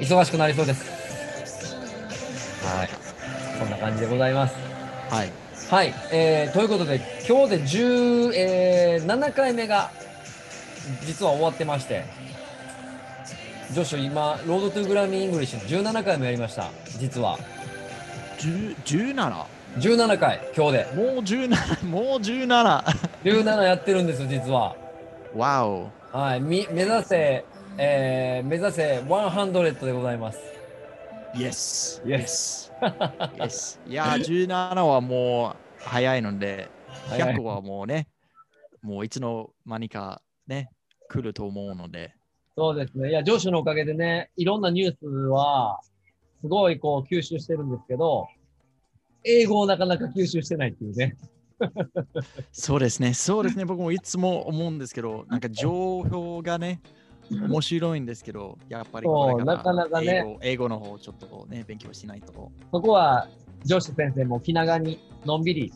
[0.00, 0.84] 忙しくなりそうです。
[2.66, 2.88] はい。
[3.58, 4.54] そんな感じでございます。
[5.10, 5.32] はい。
[5.70, 9.90] はい、えーということで今日で17、えー7回目が
[11.06, 12.04] 実は終わってまして
[13.72, 16.68] ジョシュ今 Road to グラミー English 17回もやりました
[16.98, 17.38] 実は
[18.38, 19.44] 10 17?
[19.78, 20.92] 17回、今日で。
[20.94, 22.82] もう17、もう17。
[23.24, 24.76] 17やってるんです、実は。
[25.34, 25.90] Wow。
[26.14, 27.44] はい、み目指せ、
[27.76, 30.38] えー、目指せ100でございます。
[31.34, 32.04] Yes.
[32.04, 32.72] Yes.
[33.36, 33.80] yes.
[33.90, 36.68] いや、17はもう早いので、
[37.08, 38.06] 早い100はもうね、
[38.80, 40.70] もういつの間にかね、
[41.08, 42.14] 来ると思うので。
[42.56, 43.10] そうですね。
[43.10, 45.80] いや、上司のおかげでね、いろんなニュースは、
[46.42, 48.28] すごいこう吸収してるんですけど、
[49.24, 51.16] 英語をなかなか吸収してないっていうね。
[52.52, 56.80] そうですね、そうですね、僕もいつも思うんですけど、なんか情報がね、
[57.30, 60.18] 面白いんですけど、やっぱりこれなかなかね。
[60.18, 62.52] 英語英語の方ちょっとね、勉強しないと。
[62.72, 63.28] そこは、
[63.64, 65.72] 上司先生も気長に、のんびり。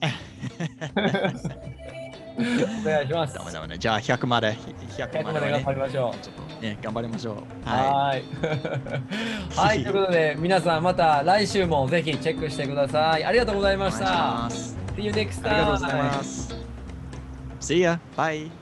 [2.38, 3.34] お願いします。
[3.34, 3.78] ダメダメね。
[3.78, 4.56] じゃあ100まで、
[4.96, 6.24] 100 100まではね頑張りましょう。
[6.24, 7.68] ちょっとね、頑張りましょう。
[7.68, 8.22] はい。
[9.56, 13.24] はい、ということで、皆さんまた来週もぜひチェックしてください。
[13.24, 13.76] ありがとうございい。
[13.76, 14.48] ました
[14.96, 15.48] See you next time.
[15.48, 16.54] ありがとうございます。
[17.60, 17.98] See ya.
[18.16, 18.61] Bye.